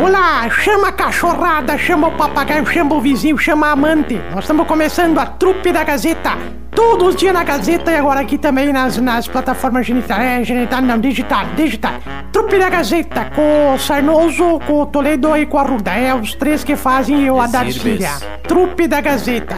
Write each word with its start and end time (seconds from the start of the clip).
Olá, 0.00 0.48
chama 0.48 0.88
a 0.88 0.92
cachorrada, 0.92 1.76
chama 1.76 2.08
o 2.08 2.12
papagaio, 2.12 2.66
chama 2.66 2.94
o 2.94 3.00
vizinho, 3.00 3.36
chama 3.36 3.68
a 3.68 3.72
amante. 3.72 4.18
Nós 4.30 4.44
estamos 4.44 4.66
começando 4.66 5.18
a 5.18 5.26
trupe 5.26 5.70
da 5.70 5.84
Gazeta. 5.84 6.30
Todos 6.74 7.08
os 7.08 7.16
dias 7.16 7.34
na 7.34 7.44
Gazeta 7.44 7.92
e 7.92 7.96
agora 7.96 8.20
aqui 8.20 8.38
também 8.38 8.72
nas, 8.72 8.96
nas 8.96 9.28
plataformas 9.28 9.86
genital, 9.86 10.18
é, 10.18 10.42
genital, 10.42 10.80
não, 10.80 10.98
digital, 10.98 11.44
digital. 11.54 11.94
Trupe 12.32 12.58
da 12.58 12.70
Gazeta, 12.70 13.30
com 13.34 13.74
o 13.74 13.78
Sarnoso, 13.78 14.58
com 14.66 14.80
o 14.80 14.86
Toledo 14.86 15.36
e 15.36 15.44
com 15.44 15.58
a 15.58 15.62
Ruda. 15.62 15.90
É 15.90 16.14
os 16.14 16.34
três 16.34 16.64
que 16.64 16.74
fazem 16.74 17.26
eu 17.26 17.38
a 17.38 17.46
Darcília. 17.46 18.12
Trupe 18.48 18.88
da 18.88 19.00
Gazeta. 19.02 19.56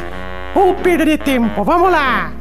Ou 0.54 0.74
perder 0.74 1.18
tempo, 1.18 1.62
vamos 1.62 1.90
lá. 1.90 2.32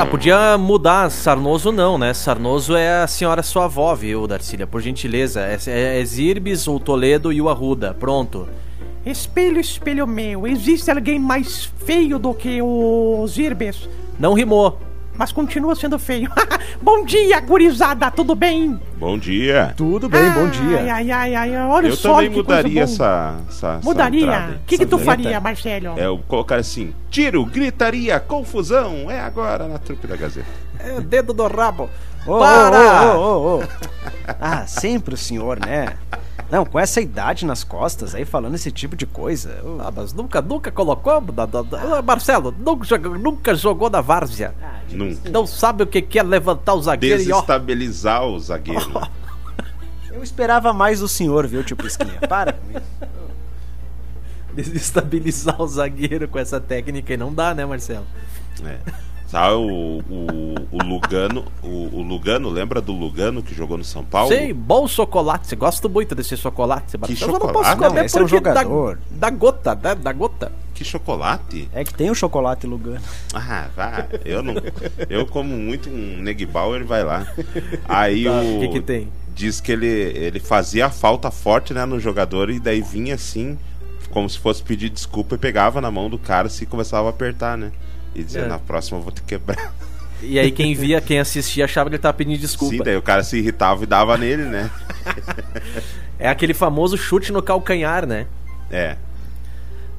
Ah, 0.00 0.06
podia 0.06 0.56
mudar 0.56 1.10
Sarnoso 1.10 1.70
não, 1.70 1.98
né? 1.98 2.14
Sarnoso 2.14 2.74
é 2.74 3.02
a 3.02 3.06
senhora 3.06 3.42
sua 3.42 3.66
avó, 3.66 3.94
viu, 3.94 4.26
Darcília? 4.26 4.66
Por 4.66 4.80
gentileza. 4.80 5.42
É, 5.42 5.58
é, 5.66 6.00
é 6.00 6.04
Zirbis, 6.06 6.66
o 6.66 6.80
Toledo 6.80 7.30
e 7.30 7.38
o 7.38 7.50
Arruda. 7.50 7.92
Pronto. 7.92 8.48
Espelho, 9.04 9.60
espelho 9.60 10.06
meu, 10.06 10.46
existe 10.46 10.90
alguém 10.90 11.18
mais 11.18 11.70
feio 11.84 12.18
do 12.18 12.32
que 12.32 12.62
o 12.62 13.26
Zirbes? 13.28 13.90
Não 14.18 14.32
rimou. 14.32 14.80
Mas 15.20 15.32
continua 15.32 15.74
sendo 15.74 15.98
feio. 15.98 16.32
bom 16.80 17.04
dia, 17.04 17.38
gurizada, 17.40 18.10
tudo 18.10 18.34
bem? 18.34 18.80
Bom 18.96 19.18
dia. 19.18 19.74
Tudo 19.76 20.08
bem, 20.08 20.30
bom 20.30 20.48
dia. 20.48 20.78
Ai, 20.78 20.88
ai, 20.88 21.12
ai, 21.12 21.34
ai, 21.34 21.66
olha 21.66 21.88
Eu 21.88 21.94
só 21.94 22.14
também 22.14 22.30
mudaria 22.30 22.84
essa, 22.84 23.36
essa. 23.46 23.80
Mudaria? 23.84 24.32
essa 24.32 24.52
O 24.52 24.58
que, 24.66 24.78
que 24.78 24.86
tu 24.86 24.98
faria. 24.98 25.38
Marcelo? 25.38 25.92
É, 25.98 26.06
eu 26.06 26.16
colocar 26.26 26.56
assim: 26.56 26.94
tiro, 27.10 27.44
gritaria, 27.44 28.18
confusão. 28.18 29.10
É 29.10 29.20
agora 29.20 29.68
na 29.68 29.76
trupe 29.76 30.06
da 30.06 30.16
Gazeta. 30.16 30.48
É 30.78 30.98
dedo 31.02 31.34
do 31.34 31.46
rabo. 31.46 31.90
Ô, 32.26 32.38
Para! 32.38 33.14
ô, 33.14 33.20
ô, 33.20 33.58
ô. 33.58 33.62
Ah, 34.40 34.66
sempre 34.66 35.12
o 35.12 35.18
senhor, 35.18 35.58
né? 35.60 35.96
Não, 36.50 36.64
com 36.66 36.78
essa 36.78 37.00
idade 37.00 37.46
nas 37.46 37.62
costas 37.62 38.14
aí 38.14 38.24
falando 38.24 38.54
esse 38.54 38.70
tipo 38.72 38.96
de 38.96 39.06
coisa. 39.06 39.60
ô. 39.64 39.78
Ah, 39.80 39.92
mas 39.94 40.12
nunca, 40.12 40.42
nunca 40.42 40.70
colocou? 40.72 41.20
Da, 41.20 41.46
da, 41.46 41.62
da- 41.62 41.98
Ah, 41.98 42.02
Marcelo, 42.02 42.54
nunca, 42.58 42.84
jogou- 42.84 43.18
nunca 43.18 43.54
jogou 43.54 43.88
na 43.88 44.00
várzea. 44.00 44.54
Nunca. 44.90 45.30
Não 45.30 45.46
sabe 45.46 45.84
o 45.84 45.86
que 45.86 46.18
é 46.18 46.22
levantar 46.22 46.74
o 46.74 46.82
zagueiro 46.82 47.20
e 47.22 47.30
ó. 47.32 47.36
Desestabilizar 47.36 48.24
o 48.24 48.38
zagueiro. 48.40 48.90
Eu 50.12 50.22
esperava 50.24 50.72
mais 50.72 50.98
do 51.00 51.06
senhor, 51.08 51.46
viu, 51.46 51.62
tio 51.62 51.76
Pisquinha? 51.76 52.18
Para 52.28 52.52
com 52.52 52.70
isso. 52.72 53.10
Desestabilizar 54.52 55.62
o 55.62 55.68
zagueiro 55.68 56.26
com 56.26 56.38
essa 56.38 56.60
técnica 56.60 57.14
e 57.14 57.16
não 57.16 57.32
dá, 57.32 57.54
né, 57.54 57.64
Marcelo? 57.64 58.04
É. 58.64 58.78
Sabe 59.30 59.54
o, 59.54 60.02
o, 60.10 60.54
o 60.72 60.82
Lugano, 60.82 61.44
o, 61.62 61.98
o 61.98 62.02
Lugano, 62.02 62.48
lembra 62.48 62.80
do 62.80 62.92
Lugano 62.92 63.42
que 63.44 63.54
jogou 63.54 63.78
no 63.78 63.84
São 63.84 64.02
Paulo? 64.04 64.28
Sei, 64.28 64.52
bom 64.52 64.88
chocolate. 64.88 65.54
Gosto 65.54 65.88
muito 65.88 66.16
desse 66.16 66.36
chocolate. 66.36 66.98
Marcelo. 66.98 67.20
Eu 67.20 67.26
não 67.28 67.34
chocolate? 67.34 67.52
posso 67.58 67.70
Ah, 67.70 67.76
comer 67.76 67.98
não, 68.00 68.04
esse 68.06 68.18
é 68.18 68.20
um 68.20 68.24
porque 68.26 68.40
dá- 68.40 68.50
jogador. 68.62 68.98
Dá, 69.08 69.30
gota, 69.30 69.74
né? 69.76 69.94
Dá 69.94 70.12
gota. 70.12 70.50
Que 70.74 70.84
chocolate? 70.84 71.68
É 71.72 71.84
que 71.84 71.94
tem 71.94 72.10
o 72.10 72.14
chocolate 72.14 72.66
Lugano. 72.66 73.00
Ah, 73.32 73.68
vá. 73.76 74.06
Eu 74.24 74.42
não. 74.42 74.54
Eu 75.08 75.24
como 75.26 75.54
muito 75.56 75.88
um 75.88 76.20
Negbauer, 76.22 76.84
vai 76.84 77.04
lá. 77.04 77.24
Aí 77.88 78.24
Tá, 78.24 78.32
o. 78.32 78.56
o 78.56 78.60
que 78.60 78.68
que 78.68 78.80
tem? 78.80 79.08
Diz 79.32 79.60
que 79.60 79.70
ele, 79.70 79.86
ele 79.86 80.40
fazia 80.40 80.86
a 80.86 80.90
falta 80.90 81.30
forte, 81.30 81.72
né, 81.72 81.84
no 81.84 82.00
jogador 82.00 82.50
e 82.50 82.58
daí 82.58 82.80
vinha 82.82 83.14
assim, 83.14 83.56
como 84.10 84.28
se 84.28 84.38
fosse 84.38 84.60
pedir 84.62 84.90
desculpa 84.90 85.36
e 85.36 85.38
pegava 85.38 85.80
na 85.80 85.90
mão 85.90 86.10
do 86.10 86.18
cara 86.18 86.48
se 86.48 86.66
começava 86.66 87.06
a 87.06 87.10
apertar, 87.10 87.56
né? 87.56 87.70
E 88.14 88.22
dizia, 88.22 88.42
É. 88.42 88.46
na 88.48 88.58
próxima 88.58 88.98
eu 88.98 89.02
vou 89.02 89.12
te 89.12 89.22
quebrar. 89.22 89.72
E 90.22 90.38
aí 90.38 90.50
quem 90.50 90.74
via, 90.74 91.00
quem 91.02 91.18
assistia, 91.18 91.64
achava 91.64 91.88
que 91.88 91.96
ele 91.96 92.02
tava 92.02 92.14
pedindo 92.14 92.36
Sim, 92.36 92.40
desculpa. 92.42 92.84
daí 92.84 92.96
o 92.96 93.02
cara 93.02 93.22
se 93.22 93.38
irritava 93.38 93.82
e 93.84 93.86
dava 93.86 94.16
nele, 94.18 94.44
né? 94.44 94.70
É 96.18 96.28
aquele 96.28 96.52
famoso 96.52 96.96
chute 96.98 97.32
no 97.32 97.42
calcanhar, 97.42 98.06
né? 98.06 98.26
É. 98.70 98.96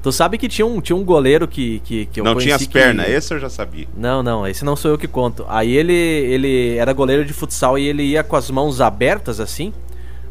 Tu 0.02 0.10
sabe 0.10 0.36
que 0.36 0.48
tinha 0.48 0.66
um, 0.66 0.80
tinha 0.80 0.96
um 0.96 1.04
goleiro 1.04 1.46
que, 1.46 1.78
que, 1.80 2.06
que 2.06 2.20
eu 2.20 2.24
não 2.24 2.36
tinha 2.36 2.56
as 2.56 2.62
que- 2.66 2.72
pernas, 2.72 3.08
esse 3.08 3.32
eu 3.34 3.38
já 3.38 3.48
sabia. 3.48 3.86
Não, 3.96 4.20
não, 4.22 4.46
esse 4.46 4.64
não 4.64 4.74
sou 4.74 4.90
eu 4.90 4.98
que 4.98 5.06
conto. 5.06 5.44
Aí 5.48 5.76
ele, 5.76 5.92
ele 5.92 6.76
era 6.76 6.92
goleiro 6.92 7.24
de 7.24 7.32
futsal 7.32 7.78
e 7.78 7.86
ele 7.86 8.02
ia 8.02 8.22
com 8.24 8.34
as 8.36 8.50
mãos 8.50 8.80
abertas 8.80 9.38
assim. 9.38 9.72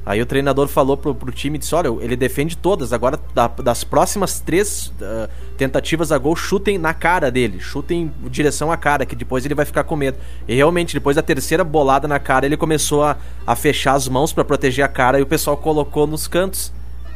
Aí 0.04 0.20
o 0.20 0.26
treinador 0.26 0.68
falou 0.68 0.98
pro, 0.98 1.14
pro 1.14 1.32
time, 1.32 1.60
disse, 1.60 1.76
olha, 1.76 1.90
ele 2.04 2.16
defende 2.16 2.58
todas, 2.58 2.92
agora 2.92 3.20
da- 3.36 3.48
das 3.48 3.84
próximas 3.84 4.40
três 4.40 4.92
ah, 5.00 5.30
tentativas 5.58 6.12
a 6.12 6.18
gol, 6.18 6.36
chutem 6.36 6.80
na 6.80 6.92
cara 6.94 7.30
dele, 7.30 7.60
chutem 7.60 8.12
em 8.26 8.30
direção 8.30 8.72
à 8.72 8.78
cara, 8.78 9.06
que 9.06 9.16
depois 9.16 9.46
ele 9.46 9.54
vai 9.54 9.64
ficar 9.66 9.84
com 9.84 9.96
medo. 9.96 10.18
E 10.48 10.56
realmente, 10.56 10.96
depois 10.96 11.16
da 11.16 11.22
terceira 11.22 11.64
bolada 11.64 12.08
na 12.08 12.18
cara, 12.20 12.48
ele 12.48 12.58
começou 12.58 13.04
a, 13.04 13.16
a 13.46 13.56
fechar 13.56 13.94
as 13.94 14.08
mãos 14.08 14.34
pra 14.34 14.44
proteger 14.44 14.84
a 14.84 14.88
cara 14.88 15.20
e 15.20 15.22
o 15.22 15.28
pessoal 15.28 15.56
colocou 15.56 16.08
nos 16.08 16.28
cantos. 16.28 16.74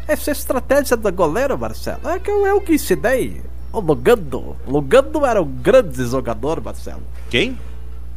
Essa 0.07 0.29
é 0.29 0.34
a 0.34 0.38
estratégia 0.38 0.96
do 0.96 1.12
goleiro, 1.12 1.57
Marcelo. 1.57 2.07
É 2.07 2.19
que 2.19 2.29
eu, 2.29 2.46
eu 2.46 2.62
que 2.62 2.73
ensinei. 2.75 3.41
O 3.73 3.79
Lugando. 3.79 4.56
Lugando 4.67 5.25
era 5.25 5.41
um 5.41 5.46
grande 5.52 6.06
jogador, 6.06 6.62
Marcelo. 6.62 7.02
Quem? 7.31 7.57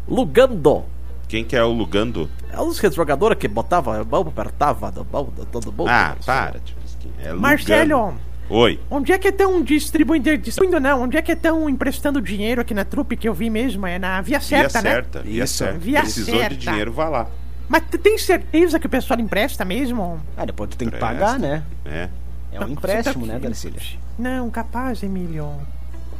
Lugando. 0.06 0.84
Quem 1.28 1.44
que 1.44 1.54
é 1.54 1.62
o 1.62 1.70
Lugando? 1.70 2.28
É 2.50 2.60
um 2.60 2.72
jogador 2.72 3.36
que 3.36 3.46
botava 3.46 4.02
mão, 4.04 4.22
apertava 4.22 4.92
mão 5.12 5.32
de 5.36 5.44
todo 5.46 5.70
mundo. 5.70 5.88
Ah, 5.88 6.16
para, 6.24 6.58
tipo, 6.60 6.78
é. 7.22 7.32
Marcelo, 7.34 8.14
Oi. 8.48 8.80
onde 8.90 9.12
é 9.12 9.18
que 9.18 9.28
estão 9.28 9.62
distribuindo, 9.62 10.38
distribuindo 10.38 10.80
não, 10.80 11.02
onde 11.02 11.16
é 11.18 11.22
que 11.22 11.32
estão 11.32 11.68
emprestando 11.68 12.20
dinheiro 12.22 12.62
aqui 12.62 12.72
na 12.72 12.84
trupe 12.84 13.16
que 13.16 13.28
eu 13.28 13.34
vi 13.34 13.50
mesmo? 13.50 13.86
É 13.86 13.98
na 13.98 14.22
Via 14.22 14.40
Certa, 14.40 14.80
via 14.80 14.82
né? 14.90 14.94
certa, 14.94 15.20
via 15.22 15.44
Isso, 15.44 15.54
certa. 15.54 15.78
via 15.78 16.00
Precisou 16.00 16.38
certa. 16.38 16.54
de 16.54 16.60
dinheiro, 16.66 16.92
vá 16.92 17.08
lá. 17.10 17.26
Mas 17.68 17.82
tu 17.90 17.98
tem 17.98 18.16
certeza 18.16 18.78
que 18.80 18.86
o 18.86 18.90
pessoal 18.90 19.20
empresta 19.20 19.62
mesmo? 19.64 20.18
Ah, 20.34 20.46
depois 20.46 20.70
tu 20.70 20.78
tem 20.78 20.88
que 20.88 20.96
Presta. 20.96 21.14
pagar, 21.14 21.38
né? 21.38 21.62
É. 21.84 22.08
É 22.50 22.58
Não, 22.58 22.62
um 22.62 22.68
você 22.68 22.72
empréstimo, 22.72 23.26
tá- 23.26 23.32
né, 23.34 23.38
Darcília? 23.38 23.80
Não, 24.18 24.48
capaz, 24.48 25.02
Emílio. 25.02 25.50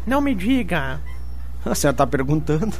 Não 0.06 0.20
me 0.20 0.34
diga. 0.34 1.00
A 1.64 1.74
senhora 1.74 1.96
tá 1.96 2.06
perguntando. 2.06 2.72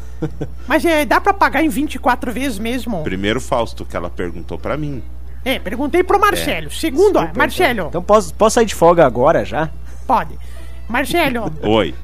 Mas 0.67 0.85
é, 0.85 1.05
dá 1.05 1.21
pra 1.21 1.35
pagar 1.35 1.63
em 1.63 1.69
24 1.69 2.33
vezes 2.33 2.59
mesmo? 2.59 3.03
Primeiro 3.03 3.41
Fausto 3.41 3.85
que 3.85 3.97
ela 3.97 4.09
perguntou 4.09 4.59
pra 4.59 4.77
mim. 4.77 5.03
É, 5.45 5.59
perguntei 5.59 6.03
pro 6.03 6.19
Marcelo. 6.21 6.71
Segundo, 6.71 7.17
ó, 7.17 7.21
Desculpa, 7.21 7.39
Marcelo, 7.39 7.87
Então 7.89 8.03
posso, 8.03 8.35
posso 8.35 8.55
sair 8.55 8.67
de 8.67 8.75
folga 8.75 9.05
agora 9.07 9.45
já? 9.45 9.71
pode. 10.07 10.39
Marcelo, 10.89 11.53
Oi. 11.63 11.95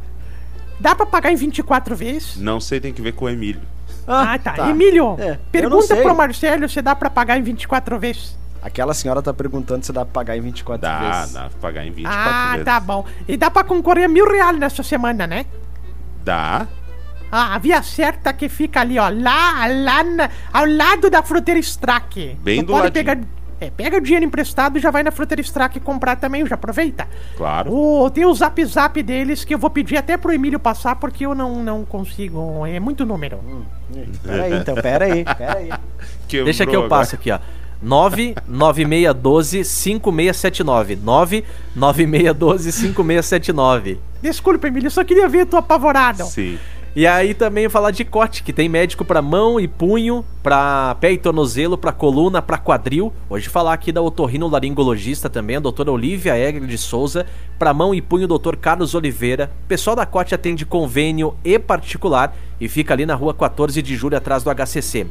dá 0.79 0.95
pra 0.95 1.07
pagar 1.07 1.33
em 1.33 1.37
24 1.37 1.97
vezes? 1.97 2.37
Não 2.37 2.61
sei, 2.61 2.81
tem 2.81 2.93
que 2.93 3.01
ver 3.03 3.13
com 3.13 3.25
o 3.25 3.29
Emílio. 3.31 3.63
Ah, 4.07 4.39
tá. 4.39 4.69
Emílio, 4.69 5.17
É, 5.19 5.39
pergunta 5.51 5.97
pro 5.97 6.15
Marcelo 6.15 6.69
se 6.69 6.83
dá 6.83 6.95
pra 6.95 7.09
pagar 7.09 7.39
em 7.39 7.43
24 7.43 7.99
vezes. 7.99 8.37
Aquela 8.63 8.93
senhora 8.95 9.21
tá 9.23 9.33
perguntando 9.33 9.85
se 9.85 9.93
dá 9.93 10.05
pra 10.05 10.13
pagar 10.13 10.37
em 10.37 10.41
24 10.41 10.81
Dá, 10.83 10.99
vezes. 11.21 11.33
dá 11.35 11.41
pra 11.51 11.59
pagar 11.61 11.87
em 11.87 11.91
24 11.91 12.21
Ah, 12.21 12.51
vezes. 12.53 12.65
tá 12.65 12.81
bom. 12.81 13.05
E 13.29 13.37
dá 13.37 13.51
pra 13.51 13.65
concorrer 13.65 14.05
a 14.05 14.09
mil 14.09 14.27
reais 14.31 14.59
nessa 14.59 14.83
semana, 14.83 15.27
né? 15.27 15.47
Dá. 16.25 16.67
Ah, 17.31 17.55
a 17.55 17.59
via 17.59 17.83
certa 17.83 18.33
que 18.33 18.49
fica 18.49 18.81
ali, 18.81 18.99
ó, 18.99 19.09
lá, 19.09 19.67
lá 19.67 20.05
na- 20.05 20.31
ao 20.53 20.67
lado 20.67 21.11
da 21.11 21.23
fruteira 21.23 21.59
Strack. 21.61 22.37
Bem 22.41 22.61
Tu 22.61 22.67
do 22.67 22.73
pode 22.73 22.85
ladinho. 22.85 23.05
pegar, 23.05 23.21
é, 23.61 23.71
pega 23.71 23.97
o 23.97 24.01
dinheiro 24.01 24.25
emprestado 24.25 24.79
e 24.79 24.81
já 24.81 24.91
vai 24.91 25.03
na 25.03 25.11
fruteira 25.11 25.41
Strack 25.43 25.81
comprar 25.81 26.15
também, 26.17 26.47
já 26.47 26.55
aproveita. 26.55 27.09
Claro. 27.37 27.73
O, 27.73 28.09
tem 28.11 28.25
o 28.25 28.33
zap 28.35 28.65
zap 28.65 29.03
deles 29.03 29.45
que 29.45 29.53
eu 29.53 29.59
vou 29.59 29.69
pedir 29.71 29.97
até 29.97 30.17
pro 30.17 30.33
Emílio 30.33 30.61
passar 30.61 30.95
porque 30.97 31.27
eu 31.27 31.35
não, 31.35 31.61
não 31.63 31.85
consigo, 31.85 32.65
é 32.67 32.79
muito 32.79 33.05
número. 33.05 33.41
Pera 34.23 34.43
aí, 34.45 34.55
então, 34.55 34.75
pera 34.77 35.05
aí, 35.07 35.25
pera 35.25 35.59
aí. 35.59 35.71
Quebrou 36.29 36.45
Deixa 36.45 36.65
que 36.65 36.77
eu 36.77 36.85
agora. 36.85 37.01
passo 37.01 37.17
aqui, 37.17 37.33
ó. 37.33 37.39
99612 37.83 39.65
5679. 39.65 41.45
99612 41.75 42.73
5679. 42.73 44.01
Desculpa, 44.23 44.67
Emílio, 44.69 44.87
eu 44.87 44.91
só 44.91 45.05
queria 45.05 45.29
ver 45.29 45.47
tu 45.47 45.57
apavorado. 45.57 46.25
Sim. 46.25 46.59
E 46.97 47.09
aí 47.09 47.35
também 47.35 47.69
falar 47.69 47.91
de 47.91 48.05
corte, 48.05 48.45
que 48.45 48.53
tem 48.53 48.69
médico 48.69 49.05
pra 49.05 49.21
mão 49.21 49.59
e 49.59 49.67
punho, 49.67 50.25
pra 50.41 50.97
pé 51.01 51.11
e 51.11 51.19
tornozelo, 51.19 51.77
pra 51.77 51.91
coluna, 51.91 52.41
pra 52.41 52.57
quadril. 52.57 53.13
Hoje 53.29 53.49
falar 53.49 53.73
aqui 53.73 53.91
da 53.91 54.01
otorrino 54.01 54.47
laringologista 54.47 55.29
também, 55.29 55.57
a 55.57 55.61
doutora 55.61 55.91
Olivia 55.91 56.39
Egger 56.39 56.65
de 56.65 56.79
Souza, 56.79 57.27
pra 57.59 57.75
mão 57.75 57.93
e 57.93 58.01
punho, 58.01 58.29
doutor 58.29 58.57
Carlos 58.57 58.95
Oliveira. 58.95 59.51
O 59.65 59.67
pessoal 59.67 59.97
da 59.97 60.07
Cote 60.07 60.37
atende 60.37 60.65
convênio 60.65 61.35
e 61.45 61.59
particular 61.59 62.33
e 62.61 62.69
fica 62.69 62.95
ali 62.95 63.05
na 63.05 63.17
rua 63.17 63.35
14 63.35 63.83
de 63.83 63.97
julho, 63.97 64.17
atrás 64.17 64.45
do 64.45 64.51
HCC. 64.55 65.09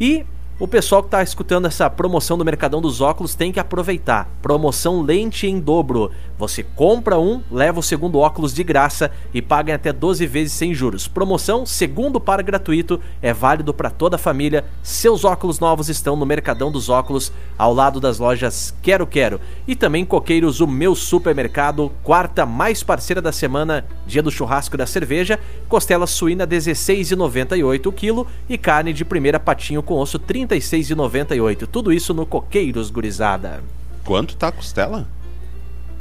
E 0.00 0.24
o 0.58 0.66
pessoal 0.66 1.02
que 1.02 1.08
está 1.08 1.22
escutando 1.22 1.66
essa 1.66 1.90
promoção 1.90 2.38
do 2.38 2.44
Mercadão 2.44 2.80
dos 2.80 3.02
Óculos 3.02 3.34
tem 3.34 3.52
que 3.52 3.60
aproveitar. 3.60 4.30
Promoção 4.40 5.02
lente 5.02 5.46
em 5.46 5.60
dobro. 5.60 6.10
Você 6.38 6.62
compra 6.62 7.18
um, 7.18 7.42
leva 7.50 7.80
o 7.80 7.82
segundo 7.82 8.18
óculos 8.18 8.52
de 8.52 8.62
graça 8.62 9.10
e 9.32 9.40
paga 9.40 9.72
em 9.72 9.74
até 9.74 9.92
12 9.92 10.26
vezes 10.26 10.52
sem 10.52 10.74
juros. 10.74 11.08
Promoção 11.08 11.64
segundo 11.64 12.20
par 12.20 12.42
gratuito 12.42 13.00
é 13.22 13.32
válido 13.32 13.72
para 13.72 13.88
toda 13.88 14.16
a 14.16 14.18
família. 14.18 14.64
Seus 14.82 15.24
óculos 15.24 15.58
novos 15.58 15.88
estão 15.88 16.14
no 16.14 16.26
Mercadão 16.26 16.70
dos 16.70 16.90
Óculos, 16.90 17.32
ao 17.56 17.72
lado 17.72 17.98
das 18.00 18.18
lojas 18.18 18.74
Quero 18.82 19.06
Quero. 19.06 19.40
E 19.66 19.74
também 19.74 20.04
Coqueiros, 20.04 20.60
o 20.60 20.66
meu 20.66 20.94
supermercado, 20.94 21.90
quarta 22.02 22.44
mais 22.44 22.82
parceira 22.82 23.22
da 23.22 23.32
semana, 23.32 23.86
dia 24.06 24.22
do 24.22 24.30
churrasco 24.30 24.76
e 24.76 24.78
da 24.78 24.86
cerveja, 24.86 25.40
costela 25.68 26.06
suína 26.06 26.46
16,98 26.46 27.86
o 27.86 27.92
quilo 27.92 28.26
e 28.48 28.58
carne 28.58 28.92
de 28.92 29.04
primeira 29.04 29.40
patinho 29.40 29.82
com 29.82 29.94
osso 29.94 30.18
36,98. 30.18 31.66
Tudo 31.66 31.92
isso 31.92 32.12
no 32.12 32.26
Coqueiros, 32.26 32.90
gurizada. 32.90 33.62
Quanto 34.04 34.36
tá 34.36 34.48
a 34.48 34.52
costela? 34.52 35.08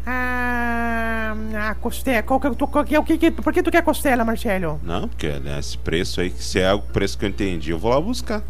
Ah, 0.06 1.36
a 1.70 1.76
costela. 1.76 2.22
Qual 2.24 2.40
que, 2.40 2.50
tu, 2.56 2.68
qual 2.68 2.86
que, 2.86 2.98
o 2.98 3.04
que, 3.04 3.18
que- 3.18 3.32
por 3.32 3.52
que 3.54 3.64
tu 3.64 3.72
quer 3.72 3.82
costela, 3.84 4.24
Marcelo? 4.24 4.80
Não, 4.84 5.08
porque 5.08 5.28
né, 5.40 5.60
esse 5.60 5.78
preço 5.78 6.22
aí, 6.22 6.30
se 6.32 6.60
é 6.60 6.72
o 6.74 6.80
preço 6.80 7.18
que 7.18 7.26
eu 7.26 7.30
entendi, 7.30 7.72
eu 7.72 7.80
vou 7.80 7.92
lá 7.92 8.00
buscar. 8.00 8.42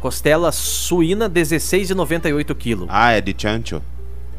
Costela 0.00 0.52
suína, 0.52 1.28
16,98 1.30 2.54
kg. 2.54 2.86
Ah, 2.88 3.12
é 3.12 3.20
de 3.20 3.34
chancho. 3.36 3.82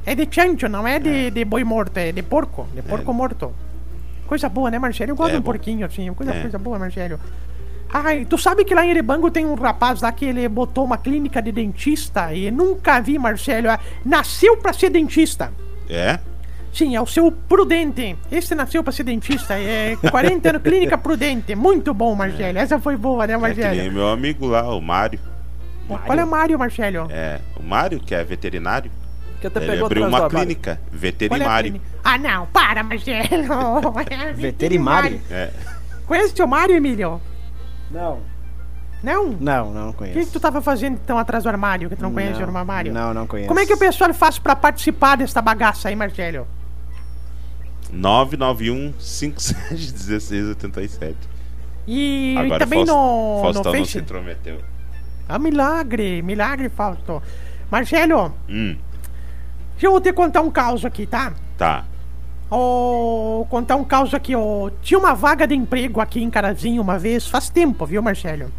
É 0.05 0.13
de 0.13 0.27
chancho, 0.29 0.69
não 0.69 0.87
é 0.87 0.99
de, 0.99 1.31
de 1.31 1.43
boi 1.43 1.63
morto, 1.63 1.97
é 1.97 2.11
de 2.11 2.21
porco. 2.21 2.67
De 2.75 2.81
porco 2.83 3.11
morto. 3.11 3.51
Coisa 4.27 4.47
boa, 4.47 4.69
né, 4.69 4.77
Marcelo? 4.77 5.11
Eu 5.11 5.15
gosto 5.15 5.29
É 5.29 5.33
de 5.33 5.37
um 5.39 5.41
bom. 5.41 5.51
porquinho 5.51 5.85
assim, 5.85 6.13
coisa, 6.13 6.33
É. 6.33 6.41
coisa 6.41 6.57
boa, 6.59 6.77
Marcelo. 6.77 7.19
Ai, 7.91 8.25
tu 8.25 8.37
sabe 8.37 8.63
que 8.65 8.75
lá 8.75 8.85
em 8.85 8.89
Erebango 8.91 9.31
tem 9.31 9.45
um 9.45 9.55
rapaz 9.55 10.01
lá 10.01 10.11
que 10.11 10.25
ele 10.25 10.47
botou 10.49 10.83
uma 10.85 10.97
clínica 10.97 11.41
de 11.41 11.51
dentista 11.51 12.33
e 12.33 12.51
nunca 12.51 12.99
vi, 12.99 13.17
Marcelo. 13.17 13.67
Nasceu 14.03 14.57
pra 14.57 14.73
ser 14.73 14.89
dentista. 14.91 15.51
É? 15.89 16.19
Sim, 16.75 16.93
é 16.93 17.01
o 17.01 17.05
seu 17.05 17.31
Prudente. 17.31 18.17
Esse 18.29 18.53
nasceu 18.53 18.83
pra 18.83 18.91
ser 18.91 19.03
dentista. 19.03 19.57
É 19.57 19.95
40 19.95 20.49
anos, 20.49 20.61
clínica 20.61 20.97
Prudente. 20.97 21.55
Muito 21.55 21.93
bom, 21.93 22.13
Marcelo. 22.13 22.57
Essa 22.57 22.77
foi 22.79 22.97
boa, 22.97 23.25
né, 23.25 23.33
É 23.33 23.37
que 23.37 23.41
Marcelo? 23.41 23.75
nem 23.77 23.89
meu 23.89 24.09
amigo 24.09 24.45
lá, 24.45 24.61
o 24.75 24.81
Mário. 24.81 25.17
Qual 25.87 26.19
é 26.19 26.23
o 26.23 26.27
Mário, 26.27 26.59
Marcelo? 26.59 27.07
É, 27.09 27.39
o 27.57 27.63
Mário, 27.63 27.97
que 28.01 28.13
é 28.13 28.21
veterinário. 28.25 28.91
Que 29.39 29.47
até 29.47 29.63
Ele 29.63 29.83
abriu 29.85 30.05
uma 30.05 30.29
clínica, 30.29 30.79
Qual 30.83 30.93
é 30.93 30.97
veterinário. 30.97 31.71
clínica? 31.71 31.85
Ah, 32.03 32.17
não, 32.17 32.45
para, 32.47 32.83
Marcelo. 32.83 33.93
É 34.11 34.33
Veterinário? 34.33 35.21
É. 35.31 35.51
Conhece 36.05 36.41
o 36.43 36.47
Mário, 36.47 36.75
Emílio? 36.75 37.21
Não. 37.89 38.19
Não? 39.01 39.37
Não, 39.39 39.71
não 39.71 39.89
O 39.89 39.93
que, 39.93 40.05
que 40.05 40.13
conheço. 40.13 40.31
tu 40.31 40.39
tava 40.39 40.61
fazendo 40.61 40.99
então 41.01 41.17
atrás 41.17 41.43
do 41.43 41.49
armário, 41.49 41.89
que 41.89 41.95
tu 41.95 42.01
não, 42.01 42.11
conhece 42.11 42.41
o 42.41 42.43
armário? 42.43 42.91
Não, 42.91 43.13
não 43.13 43.27
conheço. 43.27 43.47
Como 43.47 43.59
é 43.59 43.65
que 43.65 43.73
o 43.73 43.77
pessoal 43.77 44.13
faz 44.13 44.39
pra 44.39 44.55
participar 44.55 45.15
desta 45.15 45.41
bagaça 45.41 45.87
aí, 45.87 45.95
Marcelo? 45.95 46.47
991 47.95 48.93
57 48.99 49.73
1687. 50.07 51.15
E, 51.87 52.35
Agora 52.37 52.59
também 52.59 52.85
Faust- 52.85 52.91
no, 52.91 53.35
no 53.37 53.41
Faustão 53.43 53.71
não 53.73 53.79
Face? 53.79 53.91
se 53.93 53.97
intrometeu. 53.99 54.59
Ah, 55.29 55.39
milagre, 55.39 56.21
milagre, 56.21 56.69
Fausto. 56.69 57.21
Marcelo, 57.71 58.33
Hum, 58.49 58.75
deixa 59.73 59.87
eu 59.87 59.99
te 60.01 60.11
contar 60.13 60.41
um 60.41 60.51
caos 60.51 60.83
aqui, 60.85 61.05
tá? 61.05 61.33
tá. 61.57 61.85
Ô, 62.49 63.45
contar 63.49 63.75
um 63.75 63.83
caos 63.83 64.13
aqui, 64.13 64.35
ó. 64.35 64.69
Tinha 64.81 64.99
uma 64.99 65.13
vaga 65.15 65.47
de 65.47 65.55
emprego 65.55 65.99
aqui 65.99 66.21
em 66.21 66.29
Carazinho 66.29 66.81
uma 66.81 66.97
vez, 66.99 67.27
faz 67.27 67.49
tempo, 67.49 67.85
viu, 67.87 68.03
Marcelo? 68.03 68.51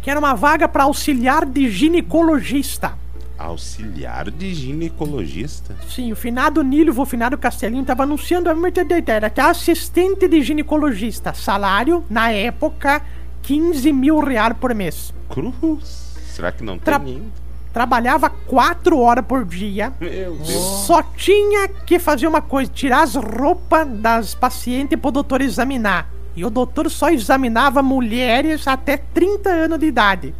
Que 0.00 0.10
era 0.10 0.18
uma 0.20 0.34
vaga 0.34 0.68
pra 0.68 0.84
auxiliar 0.84 1.44
de 1.44 1.68
ginecologista. 1.68 2.96
Auxiliar 3.42 4.30
de 4.30 4.54
ginecologista. 4.54 5.74
Sim, 5.88 6.12
o 6.12 6.16
finado 6.16 6.62
Nílio, 6.62 6.98
o 6.98 7.04
finado 7.06 7.36
Castelinho, 7.36 7.84
tava 7.84 8.04
anunciando 8.04 8.48
a 8.48 8.54
merda 8.54 8.86
era 9.06 9.26
até 9.26 9.42
assistente 9.42 10.28
de 10.28 10.42
ginecologista. 10.42 11.34
Salário, 11.34 12.04
na 12.08 12.30
época, 12.30 13.02
15 13.42 13.92
mil 13.92 14.20
reais 14.20 14.54
por 14.60 14.74
mês. 14.74 15.12
Cruz. 15.28 16.14
Será 16.34 16.52
que 16.52 16.62
não 16.62 16.78
Tra- 16.78 16.98
tem 17.00 17.14
nem? 17.14 17.32
Trabalhava 17.72 18.28
4 18.28 18.98
horas 18.98 19.24
por 19.24 19.44
dia. 19.44 19.92
Meu 20.00 20.36
Deus. 20.36 20.86
Só 20.86 21.02
tinha 21.02 21.68
que 21.68 21.98
fazer 21.98 22.26
uma 22.26 22.42
coisa, 22.42 22.70
tirar 22.70 23.02
as 23.02 23.14
roupas 23.14 23.88
das 23.88 24.34
pacientes 24.34 24.98
pro 25.00 25.10
doutor 25.10 25.40
examinar. 25.40 26.08
E 26.36 26.44
o 26.44 26.50
doutor 26.50 26.90
só 26.90 27.10
examinava 27.10 27.82
mulheres 27.82 28.66
até 28.68 28.96
30 28.96 29.50
anos 29.50 29.78
de 29.78 29.86
idade. 29.86 30.34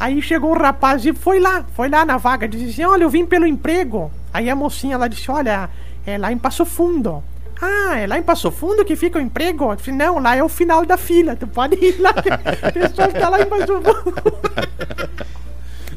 Aí 0.00 0.22
chegou 0.22 0.50
um 0.50 0.56
rapaz 0.56 1.04
e 1.04 1.12
foi 1.12 1.38
lá, 1.38 1.62
foi 1.76 1.90
lá 1.90 2.06
na 2.06 2.16
vaga, 2.16 2.48
disse 2.48 2.70
assim, 2.70 2.84
olha, 2.84 3.02
eu 3.04 3.10
vim 3.10 3.26
pelo 3.26 3.46
emprego. 3.46 4.10
Aí 4.32 4.48
a 4.48 4.56
mocinha 4.56 4.96
lá 4.96 5.06
disse, 5.06 5.30
olha, 5.30 5.68
é 6.06 6.16
lá 6.16 6.32
em 6.32 6.38
Passo 6.38 6.64
Fundo. 6.64 7.22
Ah, 7.60 7.98
é 7.98 8.06
lá 8.06 8.16
em 8.16 8.22
Passo 8.22 8.50
Fundo 8.50 8.82
que 8.82 8.96
fica 8.96 9.18
o 9.18 9.22
emprego? 9.22 9.70
Eu 9.70 9.76
disse, 9.76 9.92
não, 9.92 10.18
lá 10.18 10.34
é 10.34 10.42
o 10.42 10.48
final 10.48 10.86
da 10.86 10.96
fila, 10.96 11.36
tu 11.36 11.46
pode 11.46 11.76
ir 11.76 12.00
lá, 12.00 12.14
a 12.62 12.72
pessoa 12.72 13.08
está 13.08 13.28
lá 13.28 13.42
em 13.42 13.46
Passo 13.46 13.66
Fundo. 13.66 14.38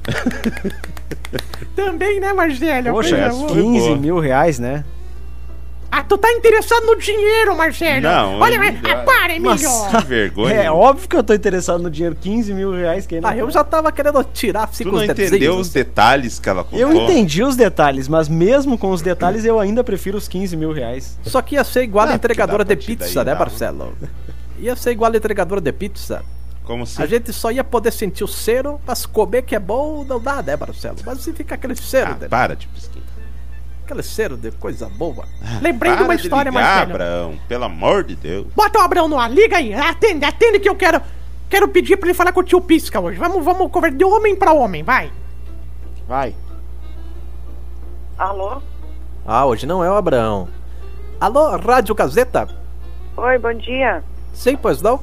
Também, 1.74 2.20
né, 2.20 2.34
Marcelo? 2.34 2.92
Poxa, 2.92 3.16
Coisa 3.16 3.30
boa. 3.30 3.54
15 3.54 3.88
boa. 3.88 3.98
mil 3.98 4.20
reais, 4.20 4.60
né? 4.60 4.84
Ah, 5.96 6.02
tu 6.04 6.18
tá 6.18 6.32
interessado 6.32 6.88
no 6.88 6.96
dinheiro, 6.96 7.56
Marcelo? 7.56 8.02
Não, 8.02 8.40
Olha, 8.40 8.56
eu- 8.56 8.60
mas, 8.60 8.76
ah, 8.84 8.96
para, 9.04 9.36
Emílio. 9.36 9.70
Que 9.92 10.06
vergonha. 10.08 10.56
É 10.56 10.72
óbvio 10.72 11.08
que 11.08 11.16
eu 11.16 11.24
tô 11.24 11.36
interessado 11.36 11.84
no 11.84 11.92
dinheiro. 11.92 12.16
15 12.20 12.52
mil 12.52 12.72
reais, 12.72 13.06
quem 13.06 13.22
não 13.22 13.30
Ah, 13.30 13.38
eu 13.38 13.52
já 13.52 13.64
tava 13.64 13.92
querendo 13.92 14.24
tirar 14.24 14.66
Tu 14.66 14.92
não 14.92 15.04
entendeu 15.04 15.56
os 15.56 15.70
detalhes 15.70 16.40
que 16.40 16.50
ela 16.50 16.64
contou? 16.64 16.80
Eu 16.80 16.92
entendi 16.92 17.44
os 17.44 17.56
detalhes, 17.56 18.08
mas 18.08 18.28
mesmo 18.28 18.76
com 18.76 18.90
os 18.90 19.04
detalhes 19.04 19.46
eu 19.46 19.60
ainda 19.60 19.84
prefiro 19.84 20.18
os 20.18 20.28
15 20.28 20.58
mil 20.58 20.72
reais. 20.74 21.16
Só 21.24 21.44
que 21.44 21.54
ia 21.54 21.64
ser 21.64 21.84
igual 21.84 22.08
a 22.08 22.12
Ah, 22.14 22.16
entregadora 22.16 22.66
que 22.66 22.76
de 22.76 22.86
pizza, 22.88 23.24
né. 23.24 23.36
Marcelo? 23.36 23.94
Ia 24.58 24.76
ser 24.76 24.94
igual 24.94 25.12
a 25.14 25.16
entregadora 25.16 25.62
de 25.62 25.72
pizza. 25.72 26.24
Como 26.64 26.84
assim? 26.84 27.04
A 27.04 27.06
gente 27.06 27.32
só 27.34 27.52
ia 27.52 27.64
poder 27.64 27.92
sentir 27.92 28.24
o 28.24 28.28
cheiro, 28.28 28.80
mas 28.88 29.06
comer 29.06 29.44
que 29.44 29.54
é 29.54 29.60
bom 29.60 30.04
não 30.08 30.20
dá, 30.20 30.42
né, 30.42 30.56
Marcelo? 30.56 30.96
Mas 31.06 31.20
se 31.20 31.34
fica 31.34 31.54
aquele 31.56 31.76
cheiro, 31.76 32.12
Ah, 32.12 32.14
de, 32.24 32.28
para 32.30 32.56
de. 32.56 32.68
Aquele 33.84 34.02
cheiro 34.02 34.38
de 34.38 34.52
coisa 34.52 34.90
boa. 34.90 35.26
Lembrei 35.62 35.96
de 35.96 36.04
uma 36.04 36.16
história, 36.16 36.50
ligar, 36.50 36.64
Marcelo. 36.64 36.92
Abraão, 36.92 37.40
pelo 37.48 37.64
amor 37.66 38.04
de 38.04 38.16
Deus. 38.16 38.48
Bota 38.56 38.80
o 38.80 38.82
Abrão 38.82 39.08
no 39.08 39.20
ar, 39.20 39.30
liga 39.30 39.58
aí, 39.58 39.74
atende, 39.74 40.26
atende 40.26 40.60
que 40.60 40.70
eu 40.70 40.76
quero. 40.76 41.02
Quero 41.50 41.68
pedir 41.68 41.98
pra 41.98 42.08
ele 42.08 42.18
falar 42.18 42.32
com 42.32 42.40
o 42.40 42.44
tio 42.44 42.60
Pisca 42.62 43.00
hoje. 43.00 43.20
Vamos, 43.20 43.44
vamos 43.46 43.72
conversar 43.72 43.98
de 43.98 44.04
homem 44.04 44.36
pra 44.36 44.54
homem, 44.54 44.82
vai. 44.82 45.12
Vai. 46.08 46.36
Alô? 48.18 48.62
Ah, 49.26 49.46
hoje 49.46 49.66
não 49.66 49.84
é 49.84 49.90
o 49.90 49.96
Abraão. 49.96 50.48
Alô, 51.20 51.56
Rádio 51.58 51.94
Gazeta? 51.94 52.50
Oi, 53.16 53.38
bom 53.38 53.54
dia. 53.54 54.04
Sim, 54.34 54.58
pois 54.58 54.82
não? 54.82 55.00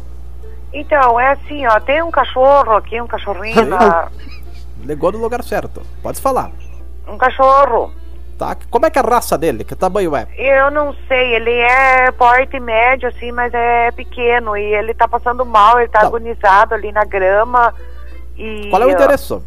Então, 0.72 1.18
é 1.18 1.32
assim, 1.32 1.66
ó, 1.66 1.78
tem 1.80 2.02
um 2.02 2.10
cachorro 2.10 2.72
aqui, 2.72 3.00
um 3.00 3.06
cachorrinho 3.06 3.64
na... 3.66 4.08
Ligou 4.82 5.12
no 5.12 5.18
lugar 5.18 5.42
certo. 5.44 5.82
Pode 6.02 6.20
falar. 6.20 6.50
Um 7.06 7.16
cachorro. 7.16 7.92
Tá? 8.40 8.56
Como 8.70 8.86
é 8.86 8.90
que 8.90 8.98
é 8.98 9.02
a 9.02 9.04
raça 9.04 9.36
dele? 9.36 9.64
Que 9.64 9.74
tamanho 9.76 10.16
é? 10.16 10.26
Eu 10.38 10.70
não 10.70 10.94
sei, 11.06 11.34
ele 11.34 11.50
é 11.52 12.10
porte 12.12 12.58
médio, 12.58 13.06
assim, 13.10 13.30
mas 13.30 13.52
é 13.52 13.90
pequeno. 13.90 14.56
E 14.56 14.62
ele 14.76 14.94
tá 14.94 15.06
passando 15.06 15.44
mal, 15.44 15.78
ele 15.78 15.90
tá 15.90 16.00
Tá. 16.00 16.06
agonizado 16.06 16.72
ali 16.74 16.90
na 16.90 17.04
grama. 17.04 17.74
E 18.38 18.70
Qual 18.70 18.80
é 18.82 18.86
o 18.86 18.90
endereço? 18.90 19.44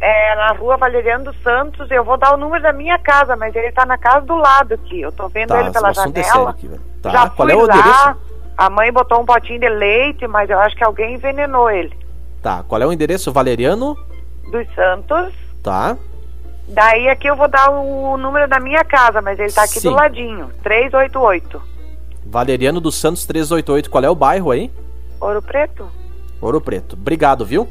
É 0.00 0.34
na 0.34 0.50
rua 0.54 0.76
Valeriano 0.76 1.26
dos 1.26 1.40
Santos. 1.40 1.88
Eu 1.88 2.02
vou 2.02 2.16
dar 2.16 2.34
o 2.34 2.36
número 2.36 2.60
da 2.64 2.72
minha 2.72 2.98
casa, 2.98 3.36
mas 3.36 3.54
ele 3.54 3.70
tá 3.70 3.86
na 3.86 3.96
casa 3.96 4.26
do 4.26 4.34
lado 4.34 4.74
aqui. 4.74 5.00
Eu 5.00 5.12
tô 5.12 5.28
vendo 5.28 5.54
ele 5.54 5.70
pela 5.70 5.92
janela. 5.92 6.50
aqui. 6.50 6.68
Tá, 7.00 7.10
Já 7.10 7.30
qual 7.30 7.48
é 7.48 7.54
o 7.54 7.64
lá. 7.64 7.76
endereço? 7.76 8.16
A 8.58 8.68
mãe 8.68 8.92
botou 8.92 9.20
um 9.20 9.24
potinho 9.24 9.60
de 9.60 9.68
leite, 9.68 10.26
mas 10.26 10.50
eu 10.50 10.58
acho 10.58 10.74
que 10.74 10.82
alguém 10.82 11.14
envenenou 11.14 11.70
ele. 11.70 11.96
Tá, 12.42 12.64
qual 12.66 12.82
é 12.82 12.86
o 12.86 12.92
endereço? 12.92 13.30
Valeriano? 13.32 13.96
Dos 14.50 14.66
Santos. 14.74 15.32
Tá. 15.62 15.96
Daí 16.68 17.08
aqui 17.08 17.26
eu 17.28 17.36
vou 17.36 17.48
dar 17.48 17.70
o 17.70 18.16
número 18.16 18.48
da 18.48 18.58
minha 18.60 18.84
casa, 18.84 19.20
mas 19.20 19.38
ele 19.38 19.52
tá 19.52 19.62
aqui 19.64 19.80
Sim. 19.80 19.90
do 19.90 19.94
ladinho. 19.94 20.50
388. 20.62 21.60
Valeriano 22.24 22.80
dos 22.80 22.94
Santos 22.96 23.26
388. 23.26 23.90
Qual 23.90 24.02
é 24.04 24.08
o 24.08 24.14
bairro 24.14 24.50
aí? 24.50 24.70
Ouro 25.20 25.42
Preto. 25.42 25.88
Ouro 26.40 26.60
Preto. 26.60 26.94
Obrigado, 26.94 27.44
viu? 27.44 27.68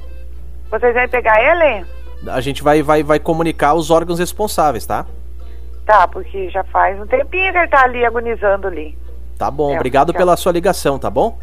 Vocês 0.69 0.93
vão 0.93 1.07
pegar 1.09 1.41
ele? 1.41 1.85
A 2.27 2.39
gente 2.39 2.61
vai, 2.61 2.83
vai, 2.83 3.01
vai 3.01 3.19
comunicar 3.19 3.73
os 3.73 3.89
órgãos 3.89 4.19
responsáveis, 4.19 4.85
tá? 4.85 5.05
Tá, 5.85 6.07
porque 6.07 6.49
já 6.49 6.63
faz 6.65 6.99
um 7.01 7.07
tempinho 7.07 7.51
que 7.51 7.57
ele 7.57 7.67
tá 7.67 7.83
ali 7.83 8.05
agonizando 8.05 8.67
ali. 8.67 8.97
Tá 9.37 9.49
bom, 9.49 9.73
É, 9.73 9.75
obrigado 9.75 10.11
tchau. 10.11 10.17
pela 10.19 10.37
sua 10.37 10.51
ligação, 10.51 10.99
tá 10.99 11.09
bom? 11.09 11.39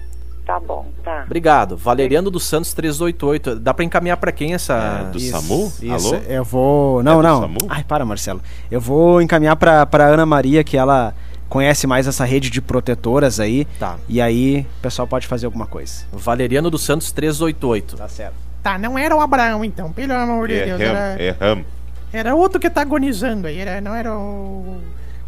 Tá 0.49 0.59
bom, 0.59 0.87
tá. 1.05 1.25
Obrigado. 1.27 1.77
Valeriano 1.77 2.31
dos 2.31 2.43
Santos 2.45 2.73
388. 2.73 3.57
Dá 3.61 3.75
pra 3.75 3.85
encaminhar 3.85 4.17
pra 4.17 4.33
quem 4.33 4.55
essa. 4.55 5.05
É, 5.09 5.13
do 5.13 5.21
SAMU? 5.21 5.71
Isso, 5.83 6.15
Alô? 6.15 6.23
eu 6.27 6.43
vou. 6.43 7.03
Não, 7.03 7.13
É 7.13 7.17
do 7.17 7.23
não. 7.23 7.41
SAMU? 7.43 7.59
Ai, 7.69 7.85
para, 7.85 8.03
Marcelo. 8.07 8.41
Eu 8.71 8.81
vou 8.81 9.21
encaminhar 9.21 9.57
pra, 9.57 9.85
pra 9.85 10.07
Ana 10.07 10.25
Maria, 10.25 10.65
que 10.65 10.75
ela 10.79 11.15
conhece 11.51 11.87
mais 11.87 12.07
essa 12.07 12.25
rede 12.25 12.49
de 12.49 12.63
protetoras 12.63 13.39
aí. 13.39 13.67
Tá. 13.79 13.97
E 14.09 14.23
aí 14.23 14.67
o 14.79 14.81
pessoal 14.81 15.07
pode 15.07 15.27
fazer 15.27 15.45
alguma 15.45 15.67
coisa. 15.67 16.07
Valeriano 16.11 16.71
dos 16.71 16.83
Santos 16.83 17.13
388. 17.13 17.97
Tá 17.99 18.09
certo. 18.09 18.35
Tá, 18.63 18.79
não 18.79 18.99
era 18.99 19.15
o 19.15 19.21
Abraão 19.21 19.63
então, 19.63 19.93
pelo 19.93 20.15
amor 20.15 20.49
de 20.49 20.65
Deus. 20.65 20.81
Erramos, 20.81 20.99
Era, 21.21 21.23
erramos. 21.23 21.67
era 22.11 22.35
outro 22.35 22.59
que 22.59 22.71
tá 22.71 22.81
agonizando 22.81 23.47
aí, 23.49 23.59
era, 23.59 23.83
não 23.83 23.95
era 23.95 24.17
o, 24.17 24.79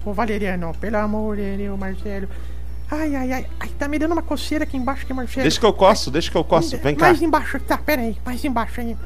o 0.03 0.13
Valeriano. 0.15 0.73
Pelo 0.81 0.97
amor 0.97 1.37
de 1.37 1.59
Deus, 1.59 1.79
Marcelo. 1.79 2.27
Ai, 2.93 3.15
ai, 3.15 3.33
ai, 3.33 3.47
ai, 3.61 3.69
tá 3.79 3.87
me 3.87 3.99
dando 4.01 4.13
uma 4.13 4.23
coceira 4.23 4.65
aqui 4.65 4.77
embaixo 4.77 5.07
que 5.07 5.13
Marcelo. 5.13 5.43
Deixa 5.43 5.61
que 5.61 5.67
eu 5.67 5.73
coço, 5.73 6.11
deixa 6.11 6.31
que 6.31 6.37
eu 6.37 6.43
coço. 6.43 6.77
Vem 6.79 6.95
cá. 6.97 7.07
Mais 7.07 7.23
embaixo, 7.23 7.61
tá, 7.61 7.79
pera 7.79 8.03
aí, 8.03 8.17
mais 8.27 8.45
embaixo 8.45 8.81
aí. 8.81 8.97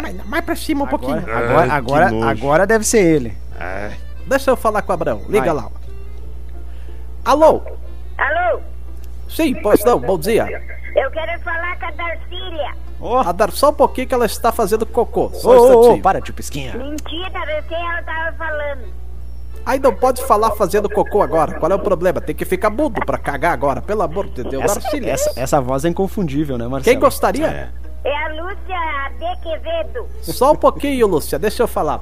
Mais, 0.00 0.26
mais 0.26 0.44
pra 0.44 0.54
cima 0.54 0.84
um 0.84 0.86
Agora, 0.86 0.98
pouquinho. 0.98 1.36
agora, 1.36 1.60
Ai, 1.62 1.70
agora, 1.70 2.30
agora 2.30 2.66
deve 2.66 2.84
ser 2.84 3.00
ele. 3.04 3.36
Ai, 3.58 3.96
Deixa 4.28 4.50
eu 4.50 4.56
falar 4.56 4.82
com 4.82 4.92
o 4.92 4.94
Abraão. 4.94 5.22
Liga 5.28 5.52
Vai. 5.52 5.64
lá. 5.64 5.70
Alô? 7.24 7.62
Alô? 8.18 8.60
Sim, 9.28 9.54
pois 9.62 9.84
não, 9.84 9.98
bom 9.98 10.18
dia. 10.18 10.46
Eu 10.94 11.10
quero 11.10 11.40
falar 11.42 11.76
com 11.78 11.86
a 11.86 11.90
Darcília. 11.90 12.74
Ô, 13.00 13.16
A 13.16 13.32
dar 13.32 13.50
só 13.50 13.70
um 13.70 13.74
pouquinho 13.74 14.06
que 14.06 14.14
ela 14.14 14.26
está 14.26 14.52
fazendo 14.52 14.86
cocô. 14.86 15.30
Só 15.34 15.50
ô, 15.50 15.52
um 15.52 15.56
ô, 15.56 15.66
instantinho. 15.80 16.02
para, 16.02 16.20
tio 16.20 16.34
Pisquinha. 16.34 16.74
Mentira, 16.74 17.28
de 17.30 17.68
quem 17.68 17.90
ela 17.90 18.02
tava 18.02 18.36
falando? 18.36 19.01
Aí 19.64 19.78
não 19.78 19.94
pode 19.94 20.24
falar 20.26 20.50
fazendo 20.52 20.88
cocô 20.90 21.22
agora. 21.22 21.58
Qual 21.58 21.70
é 21.70 21.74
o 21.74 21.78
problema? 21.78 22.20
Tem 22.20 22.34
que 22.34 22.44
ficar 22.44 22.70
mudo 22.70 23.00
pra 23.06 23.16
cagar 23.18 23.52
agora. 23.52 23.80
Pelo 23.80 24.02
amor 24.02 24.26
de 24.28 24.42
Deus. 24.42 24.64
Essa, 24.64 24.80
essa, 25.06 25.32
essa 25.40 25.60
voz 25.60 25.84
é 25.84 25.88
inconfundível, 25.88 26.58
né, 26.58 26.66
Marcelo? 26.66 26.84
Quem 26.84 26.98
gostaria? 27.00 27.46
É. 27.46 27.82
É 28.04 28.16
a 28.24 28.28
Lúcia 28.28 29.12
de 29.18 29.42
Quevedo. 29.42 30.06
Só 30.22 30.52
um 30.52 30.56
pouquinho, 30.56 31.06
Lúcia. 31.06 31.38
Deixa 31.38 31.62
eu 31.62 31.68
falar. 31.68 32.00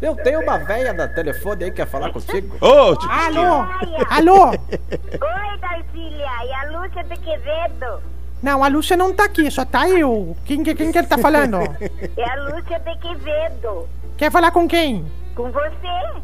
Eu 0.00 0.16
tenho 0.16 0.40
uma 0.40 0.58
véia 0.58 0.92
na 0.92 1.06
telefone 1.06 1.62
aí 1.62 1.70
que 1.70 1.76
quer 1.76 1.86
falar 1.86 2.10
contigo. 2.12 2.56
Ô, 2.60 2.96
tipo, 2.96 3.12
Alô? 3.12 3.64
Alô? 4.10 4.48
Oi, 4.50 5.58
Darcília, 5.60 6.26
e 6.44 6.52
a 6.52 6.70
Lúcia 6.80 7.04
de 7.04 7.16
Quevedo? 7.18 8.02
Não, 8.42 8.64
a 8.64 8.66
Lúcia 8.66 8.96
não 8.96 9.12
tá 9.12 9.26
aqui, 9.26 9.48
só 9.48 9.64
tá 9.64 9.88
eu. 9.88 10.36
Quem, 10.44 10.64
que- 10.64 10.74
quem 10.74 10.90
que 10.90 10.98
ele 10.98 11.06
tá 11.06 11.16
falando? 11.18 11.58
É 12.16 12.28
a 12.28 12.34
Lúcia 12.42 12.80
de 12.80 12.96
Quevedo. 12.98 13.88
Quer 14.16 14.32
falar 14.32 14.50
com 14.50 14.66
quem? 14.66 15.04
Com 15.36 15.52
você? 15.52 16.20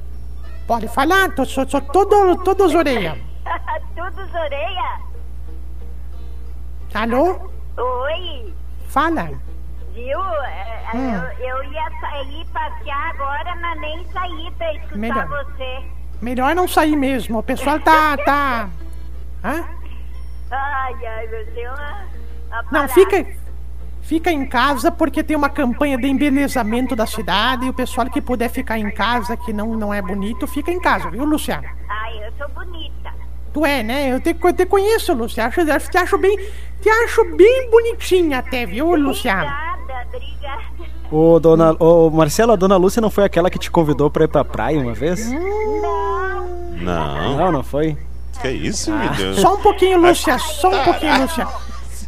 Pode 0.69 0.87
falar, 0.89 1.31
tô, 1.35 1.45
sou, 1.45 1.69
sou 1.69 1.81
todo, 1.81 2.37
todos 2.45 2.75
orelha. 2.75 3.19
Todos 3.97 4.35
orelha? 4.35 5.01
Alô? 6.95 7.51
Oi, 7.77 8.55
Fala. 8.89 9.31
viu? 9.93 10.21
É, 10.45 10.69
Hum. 10.95 11.15
Eu, 11.39 11.47
eu 11.47 11.65
ia 11.73 11.91
sair 12.01 12.47
passear 12.53 13.11
agora, 13.11 13.55
mas 13.57 13.81
nem 13.81 14.07
saí 14.13 14.51
pra 14.57 14.73
escutar 14.75 14.97
Melhor. 14.99 15.29
você. 15.29 15.85
Melhor 16.23 16.55
não 16.55 16.67
sair 16.69 16.97
mesmo. 16.97 17.39
O 17.39 17.43
pessoal 17.43 17.79
tá. 17.81 18.17
tá. 18.19 18.71
Hã? 19.45 19.65
Ai, 20.51 21.07
ai, 21.07 21.27
meu 21.27 21.45
Deus. 21.53 21.79
uma- 21.79 22.07
uma 22.49 22.63
Não, 22.63 22.71
parada. 22.71 22.89
fica. 22.95 23.27
Fica 24.09 24.33
em 24.33 24.47
casa 24.47 24.91
porque 24.91 25.23
tem 25.23 25.37
uma 25.37 25.51
campanha 25.51 25.99
de 25.99 26.07
embelezamento 26.09 26.97
da 26.97 27.07
cidade 27.07 27.67
e 27.67 27.69
o 27.69 27.75
pessoal 27.75 28.09
que 28.09 28.23
puder 28.23 28.49
ficar 28.49 28.79
em 28.79 28.91
casa, 28.91 29.37
que 29.37 29.53
não, 29.53 29.75
não 29.77 29.93
é 29.93 30.01
bonito, 30.01 30.47
fica 30.47 30.71
em 30.73 30.81
casa, 30.81 31.11
viu, 31.11 31.27
Luciano? 31.27 31.69
Ai, 31.87 32.27
eu 32.27 32.33
sou 32.39 32.49
bonita. 32.55 33.13
Tu 33.53 33.67
é, 33.67 33.83
né? 33.83 34.11
Eu 34.11 34.19
te, 34.19 34.35
eu 34.43 34.53
te 34.55 34.65
conheço, 34.65 35.13
Luciano. 35.13 35.51
Acho, 35.51 35.61
acho- 35.71 35.91
te 35.91 35.99
acho 35.99 36.17
bem. 36.17 36.39
Te 36.81 36.89
acho 36.89 37.23
bem 37.37 37.69
bonitinha 37.71 38.39
até, 38.39 38.65
viu, 38.65 38.95
Luciano? 38.95 39.43
Obrigada, 39.83 40.07
obrigada. 40.17 40.63
Ô, 41.13 41.39
dona, 41.39 41.77
ô, 41.79 42.09
Marcelo, 42.09 42.53
a 42.53 42.57
dona 42.57 42.79
Lúcia 42.79 43.03
não 43.03 43.11
foi 43.11 43.25
aquela 43.25 43.51
que 43.51 43.59
te 43.59 43.71
convidou 43.71 44.11
pra 44.11 44.25
ir 44.25 44.29
pra 44.29 44.43
praia 44.43 44.81
uma 44.81 44.95
vez? 44.95 45.31
Não, 45.31 46.49
Não, 46.81 47.37
Não, 47.37 47.53
não 47.53 47.63
foi? 47.63 47.95
que 48.41 48.49
isso, 48.49 48.91
meu 48.91 49.11
Deus. 49.11 49.41
Só 49.41 49.55
um 49.55 49.61
pouquinho, 49.61 49.99
Lúcia. 50.01 50.39
Só 50.39 50.71
um 50.71 50.85
pouquinho, 50.85 51.21
Lúcia. 51.23 51.47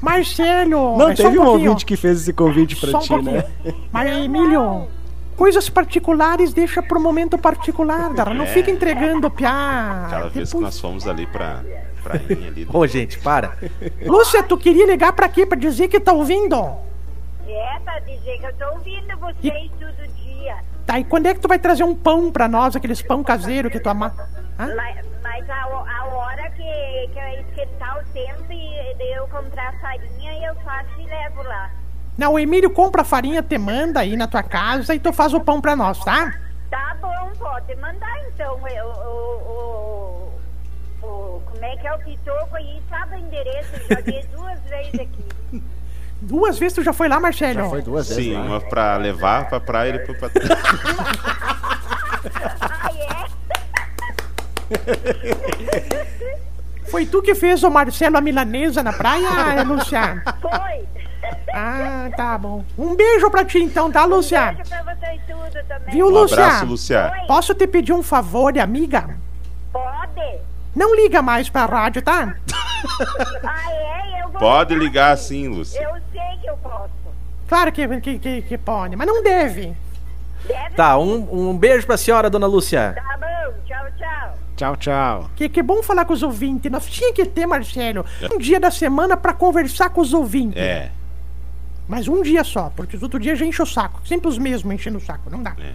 Marcelo. 0.01 0.97
Não, 0.97 1.11
é 1.11 1.15
teve 1.15 1.29
um 1.39 1.45
pouquinho. 1.45 1.69
ouvinte 1.71 1.85
que 1.87 1.97
fez 1.97 2.23
esse 2.23 2.33
convite 2.33 2.77
pra 2.77 2.91
Só 2.91 2.99
um 2.99 3.01
ti, 3.01 3.09
pouquinho. 3.09 3.33
né? 3.33 3.45
Mas, 3.93 4.25
Emílio, 4.25 4.89
coisas 5.37 5.69
particulares 5.69 6.53
deixa 6.53 6.83
pro 6.83 7.01
momento 7.01 7.37
particular, 7.39 8.13
cara. 8.15 8.33
Não 8.35 8.47
fica 8.47 8.71
entregando 8.71 9.31
piá. 9.31 10.05
Aquela 10.07 10.29
vez 10.29 10.33
que 10.33 10.57
Depois- 10.57 10.63
nós 10.63 10.81
fomos 10.81 11.07
ali 11.07 11.27
pra 11.27 11.63
prainha 12.03 12.49
ali. 12.49 12.67
Ô, 12.73 12.87
gente, 12.87 13.19
para. 13.19 13.57
Lúcia, 14.07 14.43
tu 14.43 14.57
queria 14.57 14.87
ligar 14.87 15.13
pra 15.13 15.29
quê? 15.29 15.45
Pra 15.45 15.59
dizer 15.59 15.89
que 15.89 16.01
tá 16.01 16.13
ouvindo? 16.13 16.57
é 17.49 17.79
pra 17.85 17.99
dizer 18.01 18.39
que 18.39 18.47
eu 18.47 18.55
tô 18.55 18.75
ouvindo 18.75 19.17
vocês 19.19 19.71
todo 19.81 20.15
dia. 20.23 20.57
Tá, 20.87 21.01
e 21.01 21.05
quando 21.05 21.27
é 21.27 21.35
que 21.35 21.41
tu 21.41 21.49
vai 21.49 21.59
trazer 21.59 21.83
um 21.85 21.95
pão 21.97 22.31
pra 22.31 22.47
nós, 22.49 22.77
aqueles 22.77 23.03
pão 23.03 23.23
caseiro 23.25 23.69
que 23.69 23.81
tu 23.81 23.89
ama? 23.89 24.15
Hã? 24.59 24.73
Mas, 24.77 25.05
mas 25.23 25.51
a, 25.51 25.63
a 25.65 26.07
hora 26.15 26.49
que, 26.51 26.63
que 27.13 27.19
eu 27.19 27.41
esquentar 27.41 27.80
o 28.25 28.27
tempo 28.27 28.53
e 28.53 29.17
eu 29.17 29.27
comprar 29.29 29.73
farinha, 29.81 30.47
eu 30.49 30.55
faço 30.57 30.89
e 30.99 31.07
levo 31.07 31.43
lá. 31.43 31.71
Não, 32.19 32.35
o 32.35 32.39
Emílio 32.39 32.71
compra 32.71 33.03
a 33.03 33.05
farinha, 33.05 33.43
te 33.43 33.57
manda 33.57 34.01
aí 34.01 34.17
na 34.17 34.27
tua 34.27 34.43
casa 34.43 34.95
e 34.95 35.01
tu 35.01 35.13
faz 35.13 35.33
o 35.33 35.41
pão 35.41 35.61
pra 35.61 35.75
nós, 35.77 35.99
tá? 36.05 36.35
Tá 36.71 36.97
bom, 37.01 37.31
pode 37.39 37.75
mandar 37.77 38.19
então. 38.29 38.61
Eu, 38.69 38.87
o, 38.87 40.33
o, 41.03 41.07
o- 41.07 41.43
como 41.51 41.65
é 41.65 41.77
que 41.77 41.87
é 41.87 41.95
o 41.95 41.99
pitoco 41.99 42.57
aí? 42.57 42.83
Sabe 42.89 43.17
o 43.17 43.19
endereço? 43.19 43.71
Eu 43.75 43.97
já 43.97 44.01
vi 44.03 44.27
duas 44.37 44.61
vezes 44.61 44.95
aqui. 44.95 45.25
Duas 46.23 46.59
vezes 46.59 46.75
tu 46.75 46.83
já 46.83 46.93
foi 46.93 47.09
lá, 47.09 47.19
Marcelo? 47.19 47.71
Foi 47.71 47.81
duas 47.83 48.09
vezes 48.09 48.25
Sim, 48.25 48.35
lá. 48.35 48.41
uma 48.43 48.61
pra 48.61 48.97
levar 48.99 49.49
pra 49.49 49.59
praia 49.59 49.91
e 49.95 49.99
depois 49.99 50.19
pra. 50.19 50.31
Ah, 52.61 52.91
é? 52.95 53.31
Foi 57.01 57.07
tu 57.07 57.23
que 57.23 57.35
fez 57.35 57.63
o 57.63 57.71
Marcelo 57.71 58.19
a 58.19 58.21
milanesa 58.21 58.83
na 58.83 58.93
praia, 58.93 59.63
Lúcia? 59.65 60.23
Foi. 60.43 60.85
Ah, 61.55 62.11
tá 62.15 62.37
bom. 62.37 62.63
Um 62.77 62.95
beijo 62.95 63.31
pra 63.31 63.43
ti 63.43 63.59
então, 63.59 63.91
tá, 63.91 64.05
Lúcia? 64.05 64.53
Beijo 64.53 64.69
pra 64.69 64.83
vocês 64.95 65.21
tudo 65.27 65.65
também. 65.67 65.95
Viu, 65.95 66.09
Um 66.09 66.11
Lúcia? 66.11 66.45
abraço, 66.45 66.67
Luciano. 66.67 67.13
Oi, 67.23 67.27
Posso 67.27 67.55
te 67.55 67.67
pedir 67.67 67.95
um 67.95 68.03
favor, 68.03 68.57
amiga? 68.59 69.17
pode? 69.73 70.41
Não 70.77 70.95
liga 70.95 71.23
mais 71.23 71.49
pra 71.49 71.65
rádio, 71.65 72.03
tá? 72.03 72.35
Ah, 73.45 73.73
é? 73.73 74.23
Eu 74.23 74.29
vou 74.29 74.39
Pode 74.39 74.75
ligar 74.75 75.13
assim, 75.13 75.49
Lúcia. 75.49 75.81
Eu 75.83 75.95
sei 76.13 76.39
que 76.43 76.51
eu 76.51 76.57
posso. 76.59 76.91
Claro 77.49 77.73
que, 77.73 77.89
que, 78.01 78.19
que, 78.19 78.43
que 78.43 78.59
pode, 78.59 78.95
mas 78.95 79.07
não 79.07 79.23
deve. 79.23 79.75
Deve 80.47 80.75
Tá, 80.77 80.99
um, 80.99 81.51
um 81.51 81.57
beijo 81.57 81.87
pra 81.87 81.97
senhora, 81.97 82.29
dona 82.29 82.47
Lúcia. 82.47 82.93
Tá 82.95 83.10
tchau. 84.61 84.77
Tchau. 84.77 85.31
Que, 85.37 85.49
que 85.49 85.63
bom 85.63 85.83
falar 85.83 86.05
com 86.05 86.13
os 86.13 86.23
ouvintes. 86.23 86.71
Nós 86.71 86.87
tinha 86.87 87.13
que 87.13 87.25
ter, 87.25 87.47
Marcelo, 87.47 88.05
um 88.33 88.39
dia 88.39 88.61
da 88.61 88.71
semana 88.71 89.17
pra 89.17 89.33
conversar 89.33 89.91
com 89.91 90.01
os 90.01 90.13
ouvintes. 90.13 90.61
É. 90.61 90.91
Mas 91.89 92.07
um 92.07 92.23
dia 92.23 92.45
só, 92.45 92.71
porque 92.77 92.97
os 92.97 93.03
outros 93.03 93.21
dias 93.23 93.39
já 93.39 93.45
enche 93.45 93.61
o 93.63 93.67
saco. 93.67 94.01
Sempre 94.07 94.29
os 94.29 94.39
mesmos 94.39 94.73
enchendo 94.75 94.99
o 94.99 95.01
saco, 95.01 95.29
não 95.31 95.43
dá. 95.43 95.55
É. 95.59 95.73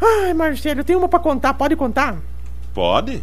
Ai, 0.00 0.34
Marcelo, 0.34 0.84
tenho 0.84 0.98
uma 0.98 1.08
pra 1.08 1.18
contar, 1.18 1.54
pode 1.54 1.74
contar? 1.76 2.16
Pode? 2.72 3.22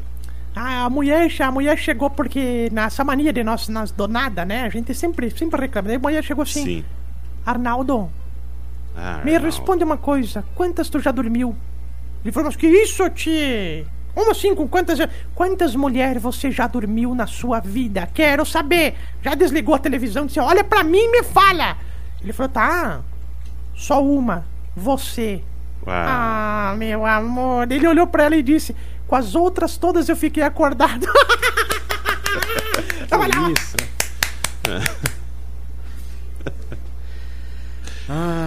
Ah, 0.56 0.84
a 0.86 0.90
mulher, 0.90 1.30
a 1.42 1.52
mulher 1.52 1.78
chegou 1.78 2.10
porque 2.10 2.70
nessa 2.74 3.04
mania 3.06 3.32
de 3.32 3.42
nós, 3.44 3.70
nas 3.70 3.92
donadas, 3.92 4.46
né? 4.46 4.64
A 4.64 4.70
gente 4.70 4.94
sempre, 4.94 5.30
sempre 5.32 5.62
reclama. 5.62 5.88
Daí 5.88 5.96
a 5.98 6.00
mulher 6.00 6.24
chegou 6.24 6.44
assim, 6.44 6.64
Sim. 6.66 6.86
Arnaldo, 7.46 8.10
Ah, 8.96 9.22
me 9.24 9.32
não. 9.34 9.42
responde 9.42 9.84
uma 9.84 9.98
coisa, 9.98 10.44
quantas 10.56 10.90
tu 10.90 11.00
já 11.00 11.12
dormiu? 11.12 11.56
Ele 12.24 12.32
falou, 12.34 12.48
mas 12.48 12.56
que 12.58 12.68
isso, 12.68 13.10
tio? 13.12 13.88
Como 14.14 14.32
assim, 14.32 14.54
com 14.56 14.68
quantas... 14.68 15.00
Quantas 15.34 15.76
mulheres 15.76 16.22
você 16.22 16.52
já 16.52 16.68
dormiu 16.68 17.16
na 17.16 17.28
sua 17.28 17.60
vida? 17.60 18.08
Quero 18.14 18.46
saber. 18.46 18.96
Já 19.22 19.36
desligou 19.36 19.76
a 19.76 19.80
televisão 19.80 20.24
e 20.24 20.28
disse, 20.28 20.40
olha 20.40 20.64
pra 20.64 20.84
mim 20.84 21.00
e 21.00 21.12
me 21.12 21.24
fala. 21.24 21.78
Ele 22.22 22.34
falou, 22.34 22.52
tá, 22.52 23.02
só 23.76 24.04
uma, 24.04 24.46
você. 24.76 25.42
Ah, 25.88 26.72
Ah, 26.72 26.76
meu 26.76 27.06
amor. 27.06 27.72
Ele 27.72 27.88
olhou 27.88 28.06
pra 28.06 28.26
ela 28.26 28.36
e 28.36 28.44
disse: 28.44 28.76
Com 29.08 29.16
as 29.16 29.34
outras 29.34 29.78
todas 29.78 30.08
eu 30.08 30.16
fiquei 30.16 30.44
acordado. 30.44 31.06
Tava 33.10 33.26
lá. 33.28 33.50
Isso. 33.50 33.76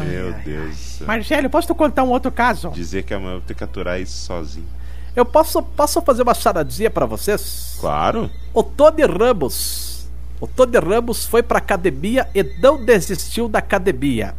meu 0.06 0.32
Deus. 0.44 1.00
Marcelo, 1.00 1.50
posso 1.50 1.66
te 1.66 1.74
contar 1.74 2.04
um 2.04 2.10
outro 2.10 2.30
caso? 2.30 2.70
Dizer 2.70 3.02
que 3.02 3.12
amanhã 3.12 3.32
eu 3.32 3.38
vou 3.38 3.46
ter 3.46 3.54
que 3.54 3.64
aturar 3.64 4.00
isso 4.00 4.24
sozinho. 4.24 4.68
Eu 5.14 5.24
posso, 5.24 5.62
posso 5.62 6.02
fazer 6.02 6.22
uma 6.22 6.34
charadinha 6.34 6.90
pra 6.90 7.06
vocês? 7.06 7.76
Claro. 7.80 8.30
O 8.52 8.62
Tony 8.62 9.04
Ramos. 9.06 10.08
O 10.40 10.46
Tony 10.46 10.76
Ramos 10.78 11.24
foi 11.24 11.42
pra 11.42 11.58
academia 11.58 12.28
e 12.34 12.42
não 12.60 12.84
desistiu 12.84 13.48
da 13.48 13.60
academia. 13.60 14.34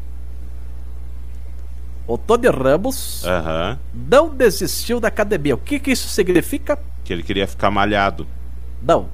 O 2.08 2.18
Tony 2.18 2.48
Ramos 2.50 3.24
Aham. 3.26 3.80
não 3.94 4.30
desistiu 4.30 5.00
da 5.00 5.08
academia. 5.08 5.56
O 5.56 5.58
que, 5.58 5.80
que 5.80 5.92
isso 5.92 6.08
significa? 6.10 6.78
Que 7.04 7.14
ele 7.14 7.24
queria 7.24 7.48
ficar 7.48 7.72
malhado. 7.72 8.28
Não. 8.82 9.10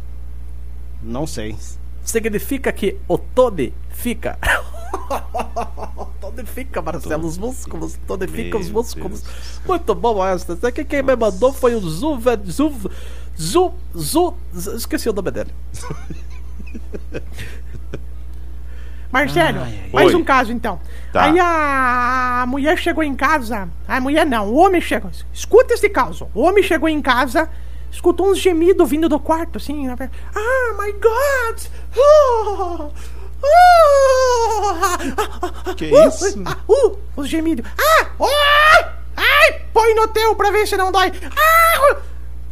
Não 1.02 1.26
sei. 1.26 1.56
Significa 2.04 2.72
que 2.72 2.98
o 3.08 3.18
Tony 3.18 3.74
fica. 3.92 4.38
o 6.32 6.36
Tony 6.36 6.48
fica, 6.48 6.82
Marcelo, 6.82 7.28
os 7.28 7.38
músculos. 7.38 7.96
O 7.96 8.00
Tony 8.08 8.28
fica 8.28 8.58
os 8.58 8.70
músculos. 8.70 9.24
Muito 9.68 9.94
bom 9.94 10.26
essa. 10.26 10.56
Sabe 10.56 10.72
que 10.72 10.86
quem 10.86 11.04
me 11.04 11.16
mandou 11.16 11.52
foi 11.52 11.76
o 11.76 11.80
Zu. 11.80 12.20
Zu. 12.50 12.92
Zu. 13.38 13.74
Zu. 13.96 14.34
Esqueci 14.76 15.10
o 15.10 15.14
nome 15.14 15.32
dele. 15.32 15.52
Marcelo, 19.12 19.60
Ai, 19.60 19.80
ai, 19.84 19.90
mais 19.92 20.08
Oi. 20.08 20.16
um 20.16 20.24
caso 20.24 20.54
então. 20.54 20.80
Tá. 21.12 21.26
Aí 21.26 21.38
a 21.38 22.46
mulher 22.48 22.78
chegou 22.78 23.04
em 23.04 23.14
casa. 23.14 23.68
A 23.86 24.00
mulher 24.00 24.26
não, 24.26 24.48
o 24.48 24.56
homem 24.56 24.80
chegou. 24.80 25.12
Escuta 25.34 25.74
esse 25.74 25.90
caso. 25.90 26.30
O 26.34 26.42
homem 26.42 26.64
chegou 26.64 26.88
em 26.88 27.02
casa, 27.02 27.50
escutou 27.92 28.32
uns 28.32 28.40
gemidos 28.40 28.90
vindo 28.90 29.10
do 29.10 29.20
quarto, 29.20 29.58
assim. 29.58 29.90
Ah, 29.90 30.76
my 30.80 30.94
God! 30.94 31.62
Oh! 31.98 33.21
Que 35.78 35.92
Uh, 35.92 36.08
isso? 36.08 36.44
ah, 36.46 36.58
uh, 36.68 36.98
os 37.16 37.28
gemidos. 37.30 37.66
Ah! 37.80 38.08
Oh! 38.20 38.86
Ai! 39.18 39.62
Põe 39.74 39.94
no 39.96 40.08
teu 40.08 40.36
pra 40.36 40.52
ver 40.52 40.68
se 40.68 40.78
não 40.78 40.92
dói. 40.92 41.12
Ah! 41.36 41.98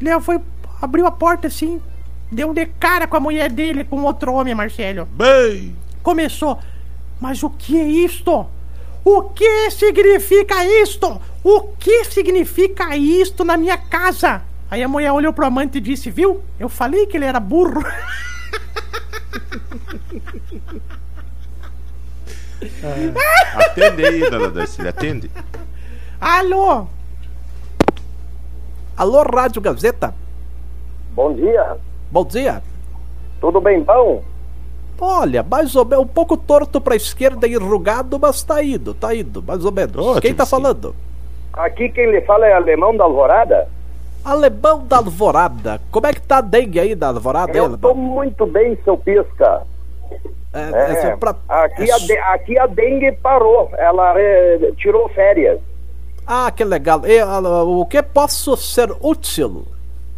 Léo 0.01 0.19
foi, 0.22 0.39
abriu 0.81 1.05
a 1.05 1.12
porta 1.12 1.48
assim, 1.48 1.81
deu 2.31 2.53
de 2.53 2.65
cara 2.65 3.08
com 3.08 3.17
a 3.17 3.19
mulher 3.19 3.51
dele, 3.51 3.84
com 3.84 4.01
outro 4.03 4.34
homem, 4.34 4.55
Marcelo. 4.55 5.05
Bem. 5.12 5.75
Começou. 6.01 6.58
Mas 7.19 7.43
o 7.43 7.50
que 7.50 7.77
é 7.79 7.84
isto? 7.86 8.46
O 9.03 9.24
que 9.24 9.69
significa 9.72 10.63
isto? 10.65 11.22
O 11.43 11.62
que 11.77 12.05
significa 12.05 12.96
isto 12.96 13.43
na 13.43 13.58
minha 13.58 13.77
casa? 13.77 14.41
Aí 14.72 14.84
a 14.84 14.88
mulher 14.88 15.12
olhou 15.12 15.34
pro 15.34 15.46
amante 15.46 15.77
e 15.77 15.81
disse: 15.81 16.10
Viu? 16.12 16.41
Eu 16.60 16.69
falei 16.69 17.05
que 17.08 17.17
ele 17.17 17.25
era 17.25 17.39
burro. 17.39 17.84
Atende 23.55 24.05
aí, 24.05 24.29
dona 24.29 24.49
Darcília, 24.49 24.89
atende. 24.89 25.31
Alô? 26.19 26.87
Alô, 28.97 29.23
Rádio 29.23 29.61
Gazeta. 29.61 30.13
Bom 31.13 31.33
dia. 31.33 31.77
Bom 32.11 32.25
dia. 32.25 32.61
Tudo 33.39 33.61
bem 33.61 33.81
bom? 33.81 34.21
Olha, 35.01 35.41
mais 35.41 35.73
ou 35.75 35.85
menos, 35.85 36.03
um 36.03 36.07
pouco 36.07 36.35
torto 36.35 36.81
pra 36.81 36.95
esquerda 36.95 37.47
e 37.47 37.53
enrugado, 37.53 38.19
mas 38.19 38.43
tá 38.43 38.61
indo, 38.61 38.93
tá 38.93 39.15
indo, 39.15 39.41
mais 39.41 39.63
ou 39.63 39.71
menos. 39.71 39.95
Ótimo, 39.95 40.21
Quem 40.21 40.33
tá 40.33 40.43
sim. 40.45 40.51
falando? 40.51 40.93
Aqui 41.53 41.87
quem 41.89 42.11
lhe 42.11 42.21
fala 42.21 42.45
é 42.45 42.53
alemão 42.53 42.95
da 42.95 43.05
Alvorada. 43.05 43.67
Alemão 44.23 44.85
da 44.85 44.97
Alvorada. 44.97 45.79
Como 45.89 46.05
é 46.05 46.13
que 46.13 46.21
tá 46.21 46.39
a 46.39 46.41
dengue 46.41 46.79
aí 46.79 46.95
da 46.95 47.07
Alvorada? 47.07 47.57
Eu 47.57 47.77
tô 47.77 47.93
muito 47.95 48.45
bem, 48.45 48.77
seu 48.83 48.97
Pisca. 48.97 49.61
É, 50.53 50.59
É, 50.59 51.07
é 51.11 51.15
pra- 51.17 51.35
aqui, 51.47 51.89
é 51.89 51.93
a 51.93 51.97
de- 51.99 52.17
aqui 52.17 52.59
a 52.59 52.65
dengue 52.65 53.11
parou. 53.13 53.69
Ela 53.77 54.19
é, 54.19 54.71
tirou 54.77 55.07
férias. 55.09 55.59
Ah, 56.25 56.51
que 56.51 56.63
legal. 56.63 57.05
E, 57.05 57.19
ah, 57.19 57.39
o 57.63 57.85
que 57.85 58.01
posso 58.01 58.55
ser 58.57 58.89
útil? 59.01 59.65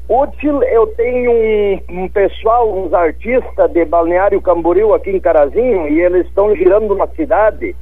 Útil, 0.09 0.61
eu 0.63 0.87
tenho 0.87 1.31
um, 1.31 2.03
um 2.03 2.09
pessoal, 2.09 2.69
uns 2.69 2.93
artistas 2.93 3.71
de 3.71 3.85
Balneário 3.85 4.41
Camboriú 4.41 4.93
aqui 4.93 5.09
em 5.09 5.19
Carazinho 5.21 5.87
e 5.87 6.01
eles 6.01 6.27
estão 6.27 6.53
girando 6.55 6.95
na 6.95 7.07
cidade. 7.07 7.75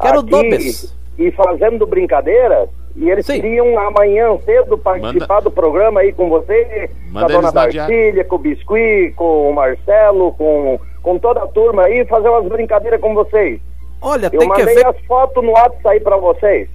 Quero 0.00 0.20
aqui, 0.20 0.30
nomes. 0.30 0.96
E 1.18 1.30
fazendo 1.32 1.86
brincadeiras. 1.86 2.68
E 2.96 3.10
eles 3.10 3.26
Sim. 3.26 3.40
queriam 3.40 3.78
amanhã 3.78 4.36
cedo 4.44 4.78
participar 4.78 5.34
Manda- 5.34 5.42
do 5.42 5.50
programa 5.50 6.00
aí 6.00 6.12
com 6.12 6.28
você, 6.30 6.88
Manda 7.10 7.26
com 7.26 7.32
a 7.32 7.50
dona. 7.50 7.52
Darcília, 7.52 8.24
com 8.24 8.36
o 8.36 8.38
Biscuit, 8.38 9.12
com 9.14 9.50
o 9.50 9.54
Marcelo, 9.54 10.32
com, 10.32 10.80
com 11.02 11.18
toda 11.18 11.42
a 11.42 11.46
turma 11.46 11.84
aí, 11.84 12.06
fazer 12.06 12.28
umas 12.28 12.48
brincadeiras 12.48 13.00
com 13.00 13.12
vocês. 13.14 13.60
Olha, 14.00 14.26
Eu 14.26 14.30
tem 14.30 14.40
que 14.40 14.46
mandei 14.46 14.74
ver, 14.76 14.86
as 14.86 14.98
fotos 15.06 15.44
no 15.44 15.50
WhatsApp 15.52 15.88
aí 15.88 16.00
pra 16.00 16.16
vocês. 16.16 16.68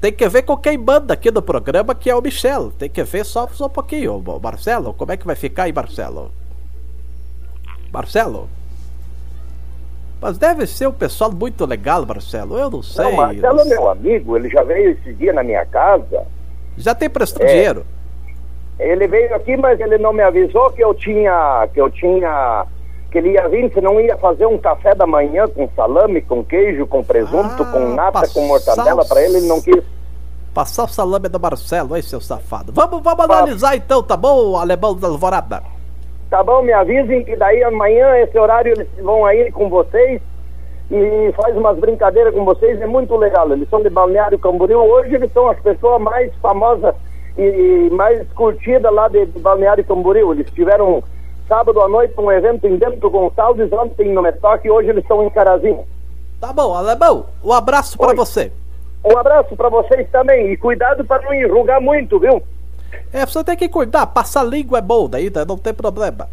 tem 0.00 0.12
que 0.12 0.26
ver 0.30 0.42
com 0.42 0.56
quem 0.56 0.78
manda 0.78 1.12
aqui 1.12 1.30
no 1.30 1.42
programa, 1.42 1.94
que 1.94 2.08
é 2.08 2.16
o 2.16 2.22
Michel. 2.22 2.70
Tem 2.72 2.88
que 2.88 3.02
ver 3.02 3.24
só, 3.26 3.46
só 3.48 3.66
um 3.66 3.70
pouquinho. 3.70 4.22
Marcelo, 4.42 4.94
como 4.94 5.12
é 5.12 5.16
que 5.18 5.26
vai 5.26 5.36
ficar 5.36 5.64
aí, 5.64 5.72
Marcelo? 5.74 6.30
Marcelo? 7.92 8.48
Mas 10.20 10.36
deve 10.36 10.66
ser 10.66 10.86
um 10.86 10.92
pessoal 10.92 11.32
muito 11.32 11.64
legal, 11.64 12.04
Marcelo. 12.04 12.58
Eu 12.58 12.68
não 12.70 12.82
sei. 12.82 13.04
Não, 13.04 13.12
Marcelo 13.12 13.56
não 13.56 13.62
é 13.64 13.68
meu 13.68 13.88
amigo, 13.88 14.36
ele 14.36 14.50
já 14.50 14.62
veio 14.62 14.90
esse 14.90 15.12
dia 15.14 15.32
na 15.32 15.42
minha 15.42 15.64
casa. 15.66 16.26
Já 16.76 16.94
tem 16.94 17.08
prestado 17.08 17.44
É. 17.44 17.46
dinheiro. 17.46 17.86
Ele 18.78 19.06
veio 19.08 19.34
aqui, 19.34 19.56
mas 19.56 19.78
ele 19.80 19.98
não 19.98 20.12
me 20.12 20.22
avisou 20.22 20.70
que 20.70 20.82
eu 20.82 20.94
tinha, 20.94 21.68
que 21.72 21.80
eu 21.80 21.90
tinha, 21.90 22.66
que 23.10 23.18
ele 23.18 23.32
ia 23.32 23.46
vir, 23.48 23.70
se 23.72 23.80
não 23.80 24.00
ia 24.00 24.16
fazer 24.16 24.46
um 24.46 24.56
café 24.58 24.94
da 24.94 25.06
manhã 25.06 25.46
com 25.48 25.68
salame, 25.76 26.22
com 26.22 26.42
queijo, 26.44 26.86
com 26.86 27.02
presunto, 27.04 27.62
Ah, 27.62 27.66
com 27.72 27.94
nata, 27.94 28.28
com 28.32 28.46
mortadela 28.46 29.04
para 29.04 29.22
ele, 29.22 29.38
ele 29.38 29.46
não 29.48 29.60
quis. 29.60 29.82
Passar 30.54 30.84
o 30.84 30.88
salame 30.88 31.28
do 31.28 31.38
Marcelo, 31.38 31.94
aí, 31.94 32.02
seu 32.02 32.20
safado. 32.20 32.72
Vamos, 32.72 33.02
vamos 33.02 33.24
analisar 33.24 33.76
então, 33.76 34.02
tá 34.02 34.16
bom, 34.16 34.56
alemão 34.56 34.94
da 34.96 35.08
Alvorada? 35.08 35.62
Tá 36.30 36.44
bom, 36.44 36.62
me 36.62 36.72
avisem 36.72 37.24
que 37.24 37.34
daí 37.34 37.60
amanhã, 37.64 38.16
esse 38.18 38.38
horário, 38.38 38.72
eles 38.72 38.86
vão 39.02 39.26
aí 39.26 39.50
com 39.50 39.68
vocês 39.68 40.22
e 40.88 41.32
faz 41.32 41.56
umas 41.56 41.76
brincadeiras 41.76 42.32
com 42.32 42.44
vocês, 42.44 42.80
é 42.80 42.86
muito 42.86 43.16
legal. 43.16 43.50
Eles 43.50 43.68
são 43.68 43.82
de 43.82 43.90
Balneário 43.90 44.38
Camboriú, 44.38 44.78
hoje 44.78 45.16
eles 45.16 45.32
são 45.32 45.50
as 45.50 45.58
pessoas 45.58 46.00
mais 46.00 46.32
famosas 46.36 46.94
e 47.36 47.88
mais 47.90 48.26
curtidas 48.32 48.92
lá 48.92 49.08
de, 49.08 49.26
de 49.26 49.40
Balneário 49.40 49.84
Camboriú. 49.84 50.32
Eles 50.32 50.48
tiveram 50.52 51.02
sábado 51.48 51.80
à 51.80 51.88
noite 51.88 52.14
um 52.16 52.30
evento 52.30 52.64
em 52.64 52.76
Bento 52.76 53.10
Gonçalves, 53.10 53.72
ontem 53.72 54.12
no 54.12 54.22
Metoque, 54.22 54.68
e 54.68 54.70
hoje 54.70 54.90
eles 54.90 55.02
estão 55.02 55.24
em 55.24 55.30
Carazinho. 55.30 55.84
Tá 56.40 56.52
bom, 56.52 56.72
alemão, 56.74 57.26
um 57.44 57.52
abraço 57.52 57.98
pra 57.98 58.10
Oi. 58.10 58.14
você. 58.14 58.52
Um 59.04 59.18
abraço 59.18 59.56
para 59.56 59.68
vocês 59.68 60.08
também 60.10 60.52
e 60.52 60.56
cuidado 60.56 61.04
para 61.04 61.22
não 61.22 61.34
enrugar 61.34 61.80
muito, 61.80 62.20
viu? 62.20 62.40
É, 63.12 63.26
você 63.26 63.42
tem 63.44 63.56
que 63.56 63.68
cuidar, 63.68 64.06
passar 64.06 64.42
língua 64.44 64.78
é 64.78 64.82
bom, 64.82 65.08
daí 65.08 65.30
não 65.46 65.56
tem 65.58 65.72
problema. 65.74 66.28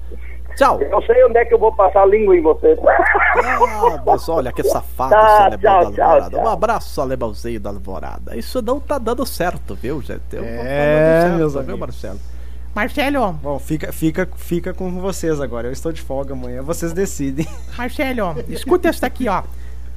Tchau. 0.56 0.82
Eu 0.82 1.02
sei 1.04 1.24
onde 1.24 1.38
é 1.38 1.46
que 1.46 1.54
eu 1.54 1.60
vou 1.60 1.72
passar 1.72 2.02
a 2.02 2.06
língua 2.06 2.36
em 2.36 2.42
vocês. 2.42 2.78
Ah, 2.84 4.02
mas 4.06 4.28
olha 4.28 4.52
que 4.52 4.64
safado 4.64 5.12
Tá, 5.12 5.20
esse 5.20 5.42
alemão 5.44 5.60
tchau, 5.60 5.86
da 5.86 5.92
tchau, 5.96 6.06
Alvorada. 6.10 6.30
tchau. 6.36 6.46
Um 6.46 6.50
abraço, 6.50 7.02
alemãozinho 7.02 7.60
da 7.60 7.70
Alvorada. 7.70 8.36
Isso 8.36 8.62
não 8.62 8.80
tá 8.80 8.98
dando 8.98 9.24
certo, 9.26 9.76
viu, 9.76 10.02
gente? 10.02 10.22
Eu 10.34 10.44
É, 10.44 11.22
certo, 11.22 11.36
meus 11.38 11.54
viu, 11.54 11.62
amigos. 11.62 11.80
Marcelo? 11.80 12.20
Marcelo, 12.76 13.34
Bom, 13.34 13.58
fica, 13.60 13.92
fica, 13.92 14.28
fica 14.36 14.74
com 14.74 14.92
vocês 15.00 15.40
agora. 15.42 15.68
Eu 15.68 15.72
estou 15.72 15.92
de 15.92 16.02
folga 16.02 16.34
amanhã, 16.34 16.62
vocês 16.64 16.92
decidem. 16.94 17.48
Marcelo, 17.78 18.36
escuta 18.50 18.90
essa 18.90 19.06
aqui, 19.08 19.28
ó. 19.28 19.44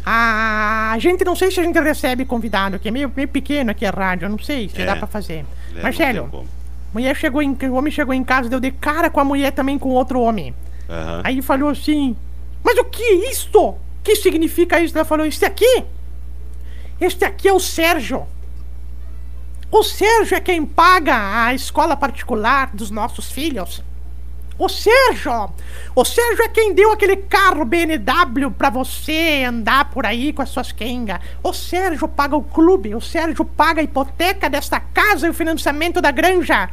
A 0.04 0.96
gente 0.98 1.24
não 1.24 1.36
sei 1.36 1.50
se 1.50 1.60
a 1.60 1.62
gente 1.62 1.78
recebe 1.78 2.24
convidado, 2.24 2.78
que 2.78 2.88
é 2.88 2.90
meio, 2.90 3.12
meio 3.14 3.28
pequeno 3.28 3.70
aqui 3.70 3.84
a 3.84 3.90
rádio, 3.90 4.26
eu 4.26 4.30
não 4.30 4.38
sei 4.38 4.68
se 4.68 4.80
É. 4.80 4.86
dá 4.86 4.96
pra 4.96 5.06
fazer. 5.06 5.44
É, 5.76 5.82
Marcelo, 5.82 6.46
mulher 6.92 7.16
chegou 7.16 7.42
em, 7.42 7.56
o 7.70 7.74
homem 7.74 7.92
chegou 7.92 8.12
em 8.14 8.24
casa, 8.24 8.48
deu 8.48 8.60
de 8.60 8.70
cara 8.70 9.10
com 9.10 9.20
a 9.20 9.24
mulher 9.24 9.52
também 9.52 9.78
com 9.78 9.90
outro 9.90 10.20
homem. 10.20 10.54
Aham. 10.88 11.20
Aí 11.24 11.42
falou 11.42 11.68
assim: 11.68 12.16
Mas 12.62 12.76
o 12.78 12.84
que 12.84 13.02
é 13.02 13.30
isto? 13.30 13.60
O 13.60 13.78
que 14.02 14.16
significa 14.16 14.80
isso? 14.80 14.96
Ela 14.96 15.04
falou: 15.04 15.26
Este 15.26 15.44
aqui? 15.44 15.84
Este 17.00 17.24
aqui 17.24 17.48
é 17.48 17.52
o 17.52 17.60
Sérgio. 17.60 18.26
O 19.70 19.82
Sérgio 19.84 20.36
é 20.36 20.40
quem 20.40 20.66
paga 20.66 21.44
a 21.44 21.54
escola 21.54 21.96
particular 21.96 22.70
dos 22.74 22.90
nossos 22.90 23.30
filhos. 23.30 23.82
O 24.60 24.68
Sérgio! 24.68 25.50
O 25.96 26.04
Sérgio 26.04 26.44
é 26.44 26.48
quem 26.48 26.74
deu 26.74 26.92
aquele 26.92 27.16
carro 27.16 27.64
BMW 27.64 28.50
pra 28.50 28.68
você 28.68 29.42
andar 29.48 29.86
por 29.90 30.04
aí 30.04 30.34
com 30.34 30.42
as 30.42 30.50
suas 30.50 30.70
quengas. 30.70 31.18
O 31.42 31.50
Sérgio 31.54 32.06
paga 32.06 32.36
o 32.36 32.42
clube. 32.42 32.94
O 32.94 33.00
Sérgio 33.00 33.42
paga 33.42 33.80
a 33.80 33.84
hipoteca 33.84 34.50
desta 34.50 34.78
casa 34.78 35.26
e 35.26 35.30
o 35.30 35.34
financiamento 35.34 36.02
da 36.02 36.10
granja. 36.10 36.68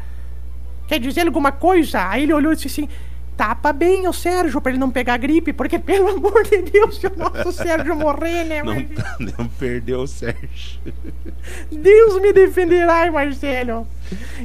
Quer 0.85 0.99
dizer 0.99 1.27
alguma 1.27 1.53
coisa? 1.53 2.09
Aí 2.09 2.23
ele 2.23 2.33
olhou 2.33 2.51
e 2.51 2.55
disse 2.57 2.67
assim: 2.67 2.89
tapa 3.37 3.71
bem 3.71 4.05
o 4.05 4.11
Sérgio 4.11 4.59
pra 4.59 4.69
ele 4.73 4.79
não 4.79 4.91
pegar 4.91 5.15
gripe, 5.15 5.53
porque 5.53 5.79
pelo 5.79 6.09
amor 6.09 6.43
de 6.43 6.63
Deus, 6.63 6.97
se 6.99 7.07
o 7.07 7.13
nosso 7.15 7.53
Sérgio 7.53 7.95
morrer, 7.95 8.43
né, 8.43 8.63
Não, 8.63 8.75
Marcelo? 8.75 9.33
não 9.37 9.47
perdeu 9.47 10.01
o 10.01 10.07
Sérgio. 10.07 10.81
Deus 11.71 12.21
me 12.21 12.33
defenderá, 12.33 13.09
Marcelo. 13.09 13.87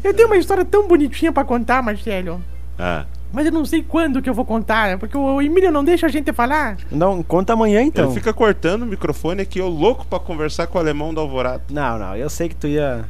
Eu 0.04 0.14
tenho 0.14 0.28
uma 0.28 0.36
história 0.36 0.64
tão 0.64 0.86
bonitinha 0.86 1.32
pra 1.32 1.42
contar, 1.42 1.82
Marcelo. 1.82 2.40
Ah, 2.78 3.04
Mas 3.32 3.46
eu 3.46 3.52
não 3.52 3.64
sei 3.64 3.82
quando 3.82 4.20
que 4.20 4.28
eu 4.28 4.34
vou 4.34 4.44
contar, 4.44 4.98
porque 4.98 5.16
o 5.16 5.40
Emílio 5.40 5.72
não 5.72 5.82
deixa 5.82 6.06
a 6.06 6.10
gente 6.10 6.32
falar. 6.32 6.76
Não, 6.90 7.22
conta 7.22 7.54
amanhã 7.54 7.80
então. 7.80 8.04
ele 8.04 8.14
fica 8.14 8.32
cortando 8.32 8.82
o 8.82 8.86
microfone 8.86 9.40
aqui, 9.40 9.58
eu 9.58 9.68
louco 9.68 10.06
pra 10.06 10.20
conversar 10.20 10.66
com 10.66 10.76
o 10.76 10.80
alemão 10.80 11.14
da 11.14 11.22
Alvorada. 11.22 11.62
Não, 11.70 11.98
não, 11.98 12.14
eu 12.14 12.28
sei 12.28 12.50
que 12.50 12.54
tu 12.54 12.66
ia. 12.66 13.06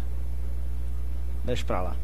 Deixa 1.44 1.64
pra 1.64 1.82
lá. 1.82 1.96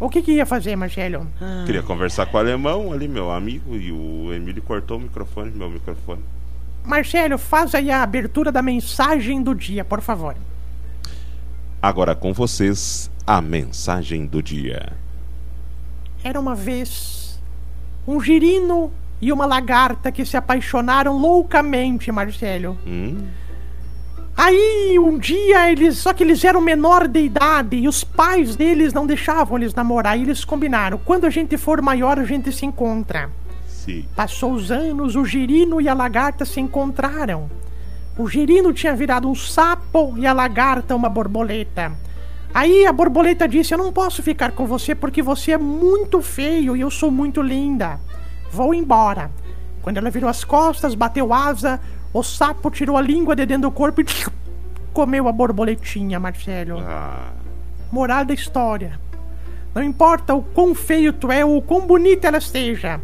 O 0.00 0.10
que 0.10 0.20
que 0.20 0.32
ia 0.32 0.44
fazer, 0.44 0.74
Marcelo? 0.74 1.28
Queria 1.64 1.82
conversar 1.82 2.26
com 2.26 2.36
o 2.36 2.40
alemão 2.40 2.92
ali, 2.92 3.06
meu 3.06 3.30
amigo, 3.30 3.76
e 3.76 3.92
o 3.92 4.34
Emílio 4.34 4.60
cortou 4.60 4.96
o 4.96 5.00
microfone, 5.00 5.52
meu 5.52 5.70
microfone. 5.70 6.22
Marcelo, 6.84 7.38
faz 7.38 7.72
aí 7.76 7.88
a 7.92 8.02
abertura 8.02 8.50
da 8.50 8.60
mensagem 8.60 9.40
do 9.40 9.54
dia, 9.54 9.84
por 9.84 10.00
favor. 10.00 10.34
Agora 11.80 12.16
com 12.16 12.32
vocês, 12.32 13.08
a 13.24 13.40
mensagem 13.40 14.26
do 14.26 14.42
dia. 14.42 14.92
Era 16.24 16.40
uma 16.40 16.56
vez 16.56 17.21
um 18.06 18.20
girino 18.20 18.92
e 19.20 19.32
uma 19.32 19.46
lagarta 19.46 20.10
que 20.10 20.24
se 20.24 20.36
apaixonaram 20.36 21.16
loucamente, 21.16 22.10
Marcelo. 22.10 22.76
Hum? 22.86 23.26
Aí 24.36 24.98
um 24.98 25.18
dia 25.18 25.70
eles. 25.70 25.98
Só 25.98 26.12
que 26.12 26.24
eles 26.24 26.42
eram 26.42 26.60
menor 26.60 27.06
de 27.06 27.20
idade 27.20 27.76
e 27.76 27.86
os 27.86 28.02
pais 28.02 28.56
deles 28.56 28.92
não 28.92 29.06
deixavam 29.06 29.58
eles 29.58 29.74
namorar. 29.74 30.18
E 30.18 30.22
eles 30.22 30.44
combinaram: 30.44 30.98
quando 31.04 31.26
a 31.26 31.30
gente 31.30 31.56
for 31.56 31.80
maior, 31.80 32.18
a 32.18 32.24
gente 32.24 32.50
se 32.50 32.66
encontra. 32.66 33.30
Sim. 33.68 34.06
Passou 34.16 34.52
os 34.52 34.70
anos, 34.70 35.16
o 35.16 35.24
girino 35.24 35.80
e 35.80 35.88
a 35.88 35.94
lagarta 35.94 36.44
se 36.44 36.60
encontraram. 36.60 37.50
O 38.16 38.28
girino 38.28 38.72
tinha 38.72 38.94
virado 38.94 39.28
um 39.28 39.34
sapo 39.34 40.14
e 40.16 40.26
a 40.26 40.32
lagarta 40.32 40.94
uma 40.94 41.08
borboleta. 41.08 41.92
Aí 42.54 42.84
a 42.86 42.92
borboleta 42.92 43.48
disse: 43.48 43.72
Eu 43.72 43.78
não 43.78 43.92
posso 43.92 44.22
ficar 44.22 44.52
com 44.52 44.66
você 44.66 44.94
porque 44.94 45.22
você 45.22 45.52
é 45.52 45.58
muito 45.58 46.20
feio 46.20 46.76
e 46.76 46.80
eu 46.80 46.90
sou 46.90 47.10
muito 47.10 47.40
linda. 47.40 47.98
Vou 48.50 48.74
embora. 48.74 49.30
Quando 49.80 49.96
ela 49.96 50.10
virou 50.10 50.28
as 50.28 50.44
costas, 50.44 50.94
bateu 50.94 51.32
asa, 51.32 51.80
o 52.12 52.22
sapo 52.22 52.70
tirou 52.70 52.96
a 52.96 53.00
língua 53.00 53.34
de 53.34 53.46
dentro 53.46 53.62
do 53.62 53.70
corpo 53.70 54.00
e 54.00 54.04
comeu 54.92 55.26
a 55.26 55.32
borboletinha, 55.32 56.20
Marcelo. 56.20 56.78
Ah, 56.80 57.32
Moral 57.90 58.24
da 58.24 58.34
história. 58.34 59.00
Não 59.74 59.82
importa 59.82 60.34
o 60.34 60.42
quão 60.42 60.74
feio 60.74 61.12
tu 61.12 61.32
é 61.32 61.44
ou 61.44 61.56
o 61.56 61.62
quão 61.62 61.86
bonita 61.86 62.28
ela 62.28 62.38
esteja. 62.38 63.00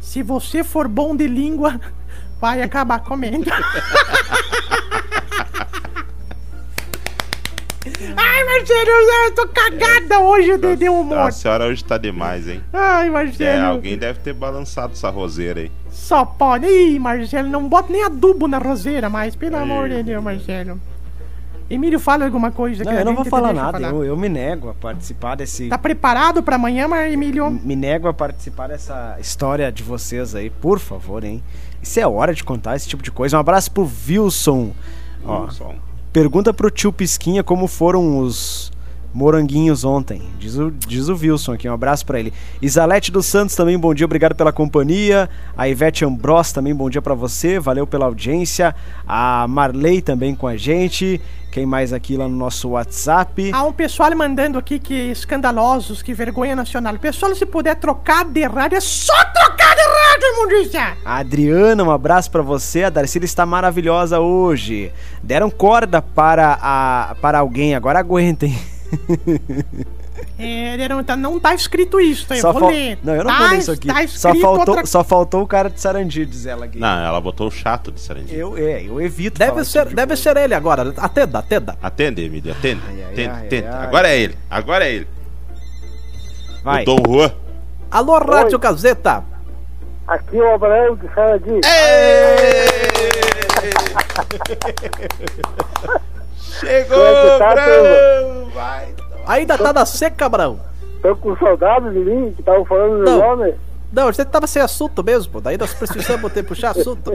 Se 0.00 0.22
você 0.22 0.62
for 0.62 0.86
bom 0.86 1.16
de 1.16 1.26
língua, 1.26 1.80
vai 2.40 2.62
acabar 2.62 3.00
comendo. 3.00 3.50
Marcelo, 8.58 8.90
eu 9.26 9.34
tô 9.34 9.48
cagada 9.48 10.20
hoje 10.20 10.58
de, 10.58 10.76
de 10.76 10.88
humor. 10.88 11.18
A 11.18 11.30
senhora 11.30 11.66
hoje 11.66 11.82
tá 11.82 11.96
demais, 11.96 12.46
hein? 12.48 12.60
Ai, 12.72 13.06
É, 13.06 13.10
Marcelo. 13.10 13.64
alguém 13.66 13.96
deve 13.96 14.20
ter 14.20 14.34
balançado 14.34 14.92
essa 14.92 15.08
roseira 15.08 15.60
aí. 15.60 15.72
Só 15.90 16.24
pode. 16.24 16.66
Ih, 16.66 16.98
Marcelo, 16.98 17.48
não 17.48 17.68
bota 17.68 17.90
nem 17.92 18.02
adubo 18.04 18.46
na 18.46 18.58
roseira 18.58 19.08
mais, 19.08 19.34
pelo 19.34 19.56
amor 19.56 19.88
de 19.88 20.02
Deus, 20.02 20.22
Marcelo. 20.22 20.78
Emílio, 21.70 21.98
fala 21.98 22.26
alguma 22.26 22.50
coisa. 22.50 22.84
Não, 22.84 22.92
eu 22.92 23.04
não 23.04 23.14
vou 23.14 23.24
falar 23.24 23.54
nada, 23.54 23.80
falar. 23.80 23.88
eu, 23.94 24.04
eu 24.04 24.16
me 24.16 24.28
nego 24.28 24.68
a 24.68 24.74
participar 24.74 25.36
desse. 25.36 25.68
Tá 25.68 25.78
preparado 25.78 26.42
pra 26.42 26.56
amanhã, 26.56 26.86
Emílio? 27.08 27.50
Me 27.50 27.74
nego 27.74 28.08
a 28.08 28.12
participar 28.12 28.68
dessa 28.68 29.16
história 29.18 29.72
de 29.72 29.82
vocês 29.82 30.34
aí, 30.34 30.50
por 30.50 30.78
favor, 30.78 31.24
hein? 31.24 31.42
Isso 31.82 31.98
é 31.98 32.06
hora 32.06 32.34
de 32.34 32.44
contar 32.44 32.76
esse 32.76 32.86
tipo 32.86 33.02
de 33.02 33.10
coisa. 33.10 33.38
Um 33.38 33.40
abraço 33.40 33.70
pro 33.70 33.90
Wilson. 34.06 34.72
Ó, 35.24 35.48
Só 35.48 35.68
um. 35.70 35.91
Pergunta 36.12 36.52
pro 36.52 36.70
tio 36.70 36.92
Pisquinha 36.92 37.42
como 37.42 37.66
foram 37.66 38.18
os 38.18 38.70
moranguinhos 39.12 39.84
ontem. 39.84 40.22
Diz 40.38 40.56
o, 40.56 40.70
diz 40.70 41.08
o 41.08 41.14
Wilson 41.14 41.52
aqui, 41.52 41.68
um 41.68 41.72
abraço 41.72 42.04
pra 42.06 42.18
ele. 42.18 42.32
Isalete 42.60 43.12
dos 43.12 43.26
Santos 43.26 43.54
também, 43.54 43.78
bom 43.78 43.92
dia, 43.94 44.06
obrigado 44.06 44.34
pela 44.34 44.52
companhia. 44.52 45.28
A 45.56 45.68
Ivete 45.68 46.04
Ambros 46.04 46.52
também, 46.52 46.74
bom 46.74 46.88
dia 46.88 47.02
pra 47.02 47.14
você, 47.14 47.58
valeu 47.58 47.86
pela 47.86 48.06
audiência. 48.06 48.74
A 49.06 49.46
Marley 49.48 50.00
também 50.00 50.34
com 50.34 50.46
a 50.46 50.56
gente. 50.56 51.20
Quem 51.52 51.66
mais 51.66 51.92
aqui 51.92 52.16
lá 52.16 52.26
no 52.26 52.34
nosso 52.34 52.70
WhatsApp? 52.70 53.50
Há 53.52 53.62
um 53.64 53.74
pessoal 53.74 54.16
mandando 54.16 54.58
aqui 54.58 54.78
que 54.78 54.94
escandalosos, 54.94 56.00
que 56.00 56.14
vergonha 56.14 56.56
nacional. 56.56 56.98
Pessoal, 56.98 57.34
se 57.34 57.44
puder 57.44 57.76
trocar 57.76 58.24
de 58.24 58.42
rádio, 58.46 58.78
é 58.78 58.80
só 58.80 59.12
trocar 59.12 59.76
de 59.76 59.82
rádio, 59.82 60.28
imundícia! 60.28 60.96
A 61.04 61.16
Adriana, 61.18 61.84
um 61.84 61.90
abraço 61.90 62.30
pra 62.30 62.40
você. 62.40 62.84
A 62.84 62.90
Darcília 62.90 63.26
está 63.26 63.44
maravilhosa 63.44 64.18
hoje. 64.18 64.90
Deram 65.22 65.50
corda 65.50 66.00
para, 66.00 66.58
a, 66.58 67.16
para 67.20 67.40
alguém, 67.40 67.74
agora 67.74 67.98
aguentem. 67.98 68.58
É, 70.38 70.88
não 70.88 71.04
tá, 71.04 71.16
não 71.16 71.38
tá 71.38 71.54
escrito 71.54 72.00
isso, 72.00 72.26
eu 72.32 72.36
Só 72.38 72.52
vou 72.52 72.68
ler. 72.68 72.98
Não, 73.02 73.14
eu 73.14 73.24
não 73.24 73.30
tá, 73.30 73.38
vou 73.38 73.48
ler 73.50 73.58
isso 73.58 73.72
aqui. 73.72 73.88
Tá 73.88 74.06
só, 74.08 74.34
faltou, 74.34 74.74
outra... 74.74 74.86
só 74.86 75.04
faltou 75.04 75.42
o 75.42 75.46
cara 75.46 75.70
de 75.70 75.80
Sarandi, 75.80 76.26
diz 76.26 76.46
ela 76.46 76.64
aqui. 76.64 76.78
Não, 76.78 77.04
ela 77.04 77.20
botou 77.20 77.48
o 77.48 77.50
chato 77.50 77.92
de 77.92 78.00
Sarandi. 78.00 78.34
Eu, 78.34 78.56
é, 78.56 78.82
eu 78.82 79.00
evito. 79.00 79.38
Deve 79.38 79.64
ser, 79.64 79.80
tipo 79.80 79.90
de 79.90 79.96
deve 79.96 80.16
ser 80.16 80.36
ele 80.36 80.54
agora. 80.54 80.92
Atenda, 80.96 81.38
atenda. 81.38 81.76
Atende, 81.82 82.24
Emílio, 82.24 82.52
atende. 82.52 82.80
Ai, 82.86 83.02
ai, 83.02 83.12
atende, 83.12 83.30
ai, 83.30 83.46
atende. 83.46 83.66
ai, 83.66 83.86
Agora 83.86 84.08
ai. 84.08 84.14
é 84.14 84.20
ele, 84.20 84.38
agora 84.50 84.84
é 84.84 84.92
ele. 84.92 85.06
Vai. 86.62 86.82
O 86.82 86.86
Dom 86.86 86.98
Juan. 87.06 87.32
Alô, 87.90 88.18
Rádio 88.18 88.58
Gazeta. 88.58 89.24
Aqui 90.06 90.38
é 90.38 90.42
o 90.42 90.54
Abraão 90.54 90.96
de 90.96 91.08
Sarandi. 91.14 91.60
Chegou, 96.60 97.04
é 97.06 97.38
tá, 97.38 97.54
Brão! 97.54 98.50
Vai. 98.54 98.94
Ainda 99.26 99.56
tá 99.58 99.72
na 99.72 99.86
seca, 99.86 100.28
Brão. 100.28 100.60
Tô 101.00 101.16
com 101.16 101.36
saudade 101.36 101.90
de 101.90 101.98
mim, 101.98 102.32
que 102.32 102.40
estavam 102.40 102.64
falando 102.64 102.98
meu 102.98 103.04
Não. 103.04 103.18
nome. 103.36 103.54
Não, 103.92 104.08
a 104.08 104.12
gente 104.12 104.26
tava 104.28 104.46
sem 104.46 104.62
assunto 104.62 105.04
mesmo, 105.04 105.38
daí 105.40 105.58
nós 105.58 105.74
precisamos 105.74 106.32
ter 106.32 106.42
puxar 106.42 106.70
assunto. 106.70 107.12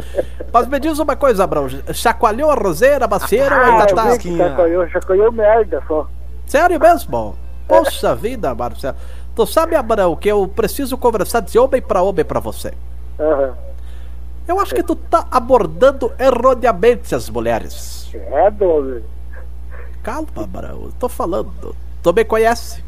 Mas 0.53 0.67
me 0.67 0.79
diz 0.79 0.99
uma 0.99 1.15
coisa, 1.15 1.47
Brão. 1.47 1.67
Chacoalhou 1.93 2.51
a 2.51 2.55
roseira, 2.55 3.05
a 3.05 3.07
macieira 3.07 3.55
ou 3.55 3.61
Ah, 3.61 3.65
ainda 3.65 3.83
eu 3.91 3.95
tá. 3.95 4.19
chacoalhou, 4.19 4.87
chacoalhou 4.89 5.31
merda 5.31 5.81
só. 5.87 6.07
Sério 6.45 6.79
mesmo? 6.79 7.35
Poxa 7.67 8.13
vida, 8.15 8.53
Marcelo. 8.53 8.95
Tu 9.35 9.45
sabe, 9.47 9.75
Abrão, 9.75 10.15
que 10.15 10.29
eu 10.29 10.47
preciso 10.47 10.97
conversar 10.97 11.41
de 11.41 11.57
homem 11.57 11.81
pra 11.81 12.01
homem 12.01 12.23
pra 12.23 12.39
você. 12.39 12.73
Aham. 13.19 13.53
Eu 14.47 14.59
acho 14.59 14.73
que 14.73 14.83
tu 14.83 14.95
tá 14.95 15.27
abordando 15.29 16.11
erroneamente 16.19 17.13
as 17.13 17.29
mulheres. 17.29 18.09
É, 18.13 18.49
dono. 18.51 19.01
Calma, 20.07 20.29
Abrão, 20.37 20.83
eu 20.85 20.91
tô 20.97 21.09
falando. 21.09 21.75
Tu 22.01 22.13
me 22.13 22.23
conhece? 22.23 22.81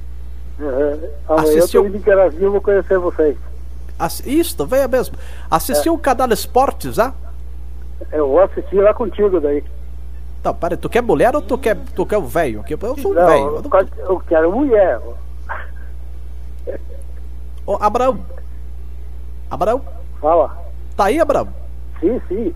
Aham. 0.57 0.99
Amanhã 1.27 1.51
eu 1.51 1.57
Assistiu- 1.57 1.81
tô 1.81 1.87
indo 1.89 1.97
em 1.97 2.41
eu 2.41 2.51
vou 2.53 2.61
conhecer 2.61 2.97
vocês. 2.97 3.37
Ass- 3.99 4.23
Isto, 4.25 4.65
venha 4.65 4.87
mesmo. 4.87 5.17
Assistiu 5.51 5.93
o 5.93 5.97
canal 5.97 6.29
Esportes, 6.31 6.97
ah? 6.97 7.13
Eu 8.13 8.25
vou 8.29 8.39
assistir 8.39 8.79
lá 8.79 8.93
contigo 8.93 9.37
daí. 9.41 9.61
Não, 10.41 10.55
pera, 10.55 10.77
tu 10.77 10.87
quer 10.87 11.01
mulher 11.03 11.35
ou 11.35 11.41
tu 11.41 11.57
quer, 11.57 11.75
tu 11.93 12.05
quer 12.05 12.15
o 12.19 12.25
velho? 12.25 12.63
Eu 12.69 12.97
sou 12.97 13.11
um 13.11 13.15
velho. 13.15 13.27
eu, 13.27 13.55
eu 13.57 13.61
não- 13.63 14.05
eu 14.11 14.19
quero 14.21 14.49
mulher. 14.53 15.01
Ô, 17.67 17.75
Abraão. 17.81 18.25
Abraão, 19.51 19.81
Fala. 20.21 20.57
tá 20.95 21.03
aí, 21.05 21.19
Abraão? 21.19 21.49
Sim, 21.99 22.21
sim. 22.29 22.53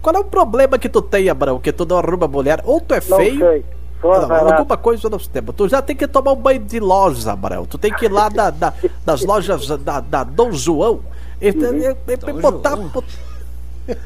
Qual 0.00 0.14
é 0.14 0.20
o 0.20 0.24
problema 0.24 0.78
que 0.78 0.88
tu 0.88 1.02
tem, 1.02 1.28
Abraão? 1.28 1.58
Que 1.58 1.72
tu 1.72 1.84
não 1.84 1.98
arruma 1.98 2.28
mulher? 2.28 2.62
Ou 2.64 2.80
tu 2.80 2.94
é 2.94 3.00
Não 3.08 3.16
feio? 3.18 3.38
sei. 3.40 3.64
Sou 4.04 4.28
Não, 4.28 4.36
alguma 4.58 4.76
coisa 4.76 5.08
nós 5.08 5.26
temos. 5.26 5.54
Tu 5.54 5.68
já 5.68 5.80
tem 5.80 5.96
que 5.96 6.06
tomar 6.06 6.32
um 6.32 6.36
banho 6.36 6.60
de 6.62 6.78
loja, 6.78 7.32
Abraão. 7.32 7.64
Tu 7.64 7.78
tem 7.78 7.90
que 7.92 8.04
ir 8.04 8.12
lá 8.12 8.28
da, 8.28 8.50
da- 8.50 8.74
das 9.04 9.24
lojas 9.24 9.66
da, 9.78 10.00
da 10.00 10.22
Dom 10.24 10.52
João 10.52 11.00
e, 11.40 11.48
e- 11.48 11.50
e- 11.50 11.96
e 12.12 12.32
botar. 12.40 12.76
bot- 12.76 13.04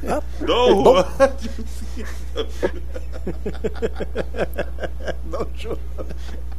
Hã? 0.04 0.20
Dom 0.40 0.82
Dom- 0.82 0.94
Juan. 5.56 5.76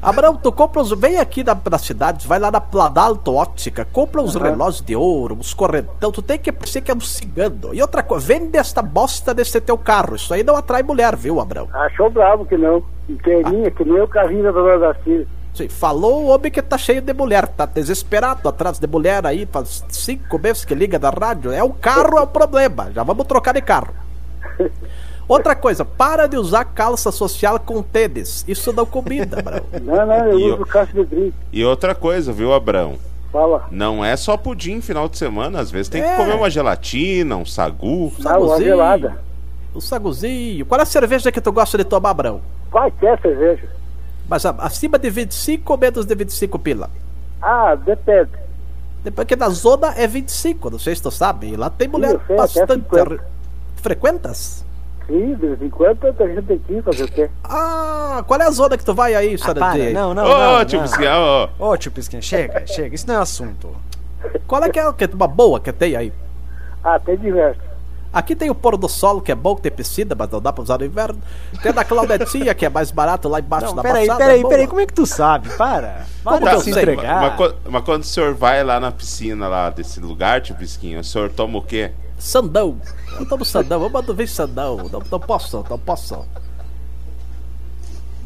Abraão, 0.00 0.36
tu 0.36 0.52
compra 0.52 0.80
os. 0.80 0.90
Vem 0.92 1.18
aqui 1.18 1.44
na, 1.44 1.56
na 1.70 1.78
cidade, 1.78 2.26
vai 2.26 2.38
lá 2.38 2.50
na 2.50 2.60
Planalto 2.60 3.34
Óptica, 3.34 3.84
compra 3.84 4.20
uns 4.22 4.34
relógios 4.34 4.82
de 4.82 4.96
ouro, 4.96 5.36
uns 5.38 5.54
correntão. 5.54 6.10
Tu 6.10 6.22
tem 6.22 6.38
que 6.38 6.52
parecer 6.52 6.80
que 6.80 6.90
é 6.90 6.94
um 6.94 7.00
cigano. 7.00 7.74
E 7.74 7.80
outra 7.80 8.02
coisa, 8.02 8.26
vende 8.26 8.58
esta 8.58 8.82
bosta 8.82 9.34
desse 9.34 9.60
teu 9.60 9.78
carro. 9.78 10.16
Isso 10.16 10.32
aí 10.32 10.42
não 10.42 10.56
atrai 10.56 10.82
mulher, 10.82 11.16
viu, 11.16 11.40
Abraão? 11.40 11.68
Achou 11.72 12.10
bravo 12.10 12.44
que 12.44 12.56
não. 12.56 12.82
Inteirinha, 13.08 13.70
que 13.70 13.84
nem 13.84 14.00
o 14.00 14.08
carrinho 14.08 14.42
da 14.42 14.50
dona 14.50 14.78
Darcy. 14.78 15.26
Sim, 15.54 15.68
falou 15.70 16.24
o 16.24 16.26
homem 16.26 16.50
que 16.50 16.60
tá 16.60 16.76
cheio 16.76 17.00
de 17.00 17.14
mulher, 17.14 17.48
tá 17.48 17.64
desesperado 17.64 18.46
atrás 18.46 18.78
de 18.78 18.86
mulher 18.86 19.24
aí, 19.24 19.46
faz 19.46 19.82
cinco 19.88 20.38
meses 20.38 20.66
que 20.66 20.74
liga 20.74 20.98
da 20.98 21.08
rádio. 21.08 21.50
É 21.50 21.62
o 21.62 21.70
carro, 21.70 22.18
é 22.18 22.20
o 22.20 22.26
problema. 22.26 22.90
Já 22.92 23.02
vamos 23.02 23.26
trocar 23.26 23.54
de 23.54 23.62
carro. 23.62 23.94
Outra 25.28 25.56
coisa, 25.56 25.84
para 25.84 26.26
de 26.28 26.36
usar 26.36 26.64
calça 26.64 27.10
social 27.10 27.58
com 27.58 27.82
tênis. 27.82 28.44
Isso 28.46 28.72
não 28.72 28.86
combina, 28.86 29.38
Abraão. 29.40 29.64
Não, 29.82 30.06
não, 30.06 30.26
eu 30.26 30.38
E 30.38 30.44
uso 30.52 30.62
eu- 30.62 30.66
caixa 30.66 30.92
de 30.92 31.04
drink. 31.04 31.34
E 31.52 31.64
outra 31.64 31.94
coisa, 31.94 32.32
viu, 32.32 32.52
Abrão? 32.54 32.94
Fala. 33.32 33.66
Não 33.70 34.04
é 34.04 34.16
só 34.16 34.36
pudim 34.36 34.80
final 34.80 35.08
de 35.08 35.18
semana, 35.18 35.58
às 35.60 35.70
vezes 35.70 35.88
tem 35.88 36.00
que 36.00 36.08
É. 36.08 36.16
comer 36.16 36.34
uma 36.34 36.48
gelatina, 36.48 37.36
um 37.36 37.44
sagu. 37.44 38.12
Ah, 38.24 38.38
uma 38.38 38.56
gelada. 38.62 39.18
O 39.74 39.80
saguzinho. 39.80 40.64
Qual 40.64 40.78
é 40.78 40.84
a 40.84 40.86
cerveja 40.86 41.32
que 41.32 41.40
tu 41.40 41.50
gosta 41.52 41.76
de 41.76 41.84
tomar, 41.84 42.10
Abraão? 42.10 42.40
Qualquer 42.70 43.20
cerveja. 43.20 43.68
Mas 44.28 44.46
a- 44.46 44.54
acima 44.60 44.96
de 44.98 45.10
25 45.10 45.72
ou 45.72 45.78
menos 45.78 46.06
de 46.06 46.14
25 46.14 46.58
pila? 46.58 46.88
Ah, 47.42 47.74
depende. 47.74 48.30
Depois 49.04 49.26
que 49.26 49.36
na 49.36 49.48
zona 49.50 49.92
é 49.96 50.06
25, 50.06 50.70
não 50.70 50.78
sei 50.78 50.94
se 50.94 51.02
tu 51.02 51.10
sabe. 51.10 51.48
E 51.48 51.56
lá 51.56 51.68
tem 51.68 51.88
mulher 51.88 52.18
sei, 52.26 52.36
bastante. 52.36 52.72
50. 52.74 53.20
Frequentas? 53.76 54.64
Sim, 55.06 55.34
de 55.36 55.46
vez 55.46 55.62
em 55.62 55.70
quando 55.70 56.04
a 56.04 56.26
gente 56.26 56.42
tem 56.42 56.58
que 56.58 56.72
ir 56.72 56.82
fazer 56.82 57.04
o 57.04 57.08
quê? 57.08 57.30
Ah, 57.44 58.24
qual 58.26 58.40
é 58.40 58.44
a 58.46 58.50
zona 58.50 58.76
que 58.76 58.84
tu 58.84 58.92
vai 58.92 59.14
aí, 59.14 59.34
Ah, 59.34 59.38
Sarandi? 59.38 59.78
para, 59.78 59.92
não, 59.92 60.12
não, 60.14 60.24
Ô, 60.24 60.58
não. 60.58 60.64
tio 60.64 60.78
não. 60.80 60.86
Pisquinha, 60.88 61.10
ó. 61.16 61.48
Ô, 61.58 61.76
tio 61.76 61.92
Pisquinha, 61.92 62.20
chega, 62.22 62.66
chega. 62.66 62.94
Isso 62.94 63.06
não 63.06 63.14
é 63.14 63.18
assunto. 63.18 63.70
Qual 64.48 64.62
é 64.64 64.68
que 64.70 64.80
é 64.80 64.92
que 64.92 65.04
é 65.04 65.08
uma 65.14 65.28
boa 65.28 65.60
que 65.60 65.72
tem 65.72 65.94
aí? 65.94 66.12
Ah, 66.82 66.98
tem 66.98 67.16
diversos. 67.16 67.62
Aqui 68.12 68.34
tem 68.34 68.48
o 68.48 68.54
pôr 68.54 68.76
do 68.78 68.88
sol, 68.88 69.20
que 69.20 69.30
é 69.30 69.34
bom, 69.34 69.54
que 69.54 69.62
tem 69.62 69.70
piscina, 69.70 70.14
mas 70.18 70.30
não 70.30 70.40
dá 70.40 70.50
pra 70.52 70.62
usar 70.62 70.78
no 70.78 70.86
inverno. 70.86 71.20
Tem 71.62 71.70
a 71.70 71.74
da 71.74 71.84
Claudetinha, 71.84 72.54
que 72.54 72.64
é 72.64 72.68
mais 72.70 72.90
barato 72.90 73.28
lá 73.28 73.38
embaixo 73.40 73.66
Não, 73.66 73.74
da 73.76 73.82
peraí, 73.82 74.06
Baixada, 74.06 74.24
peraí, 74.24 74.40
é 74.42 74.48
peraí, 74.48 74.66
como 74.66 74.80
é 74.80 74.86
que 74.86 74.94
tu 74.94 75.04
sabe? 75.04 75.50
Para. 75.50 76.06
Para 76.24 76.38
Como 76.38 76.48
de 76.48 76.54
eu 76.56 76.60
se 76.62 76.70
entregar. 76.70 77.20
Mas, 77.20 77.36
quando- 77.36 77.56
mas 77.68 77.84
quando 77.84 78.02
o 78.02 78.06
senhor 78.06 78.32
vai 78.34 78.64
lá 78.64 78.80
na 78.80 78.90
piscina 78.90 79.46
lá 79.48 79.68
desse 79.70 80.00
lugar, 80.00 80.40
tio 80.40 80.54
Pisquinha, 80.56 80.98
o 81.00 81.04
senhor 81.04 81.30
toma 81.30 81.58
o 81.58 81.62
quê? 81.62 81.92
Sandão. 82.18 82.80
Eu 83.18 83.26
tomo 83.26 83.44
sandão, 83.44 83.82
eu 83.82 83.90
mando 83.90 84.14
ver 84.14 84.28
sandão. 84.28 84.76
Não, 84.90 85.02
não 85.10 85.20
posso, 85.20 85.64
não 85.68 85.78
posso. 85.78 86.24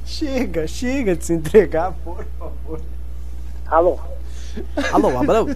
Chega, 0.05 0.67
chega 0.67 1.15
de 1.17 1.25
se 1.25 1.33
entregar, 1.33 1.93
por 2.05 2.25
favor. 2.39 2.81
Alô, 3.67 3.99
Alô, 4.93 5.19
Abraão. 5.19 5.47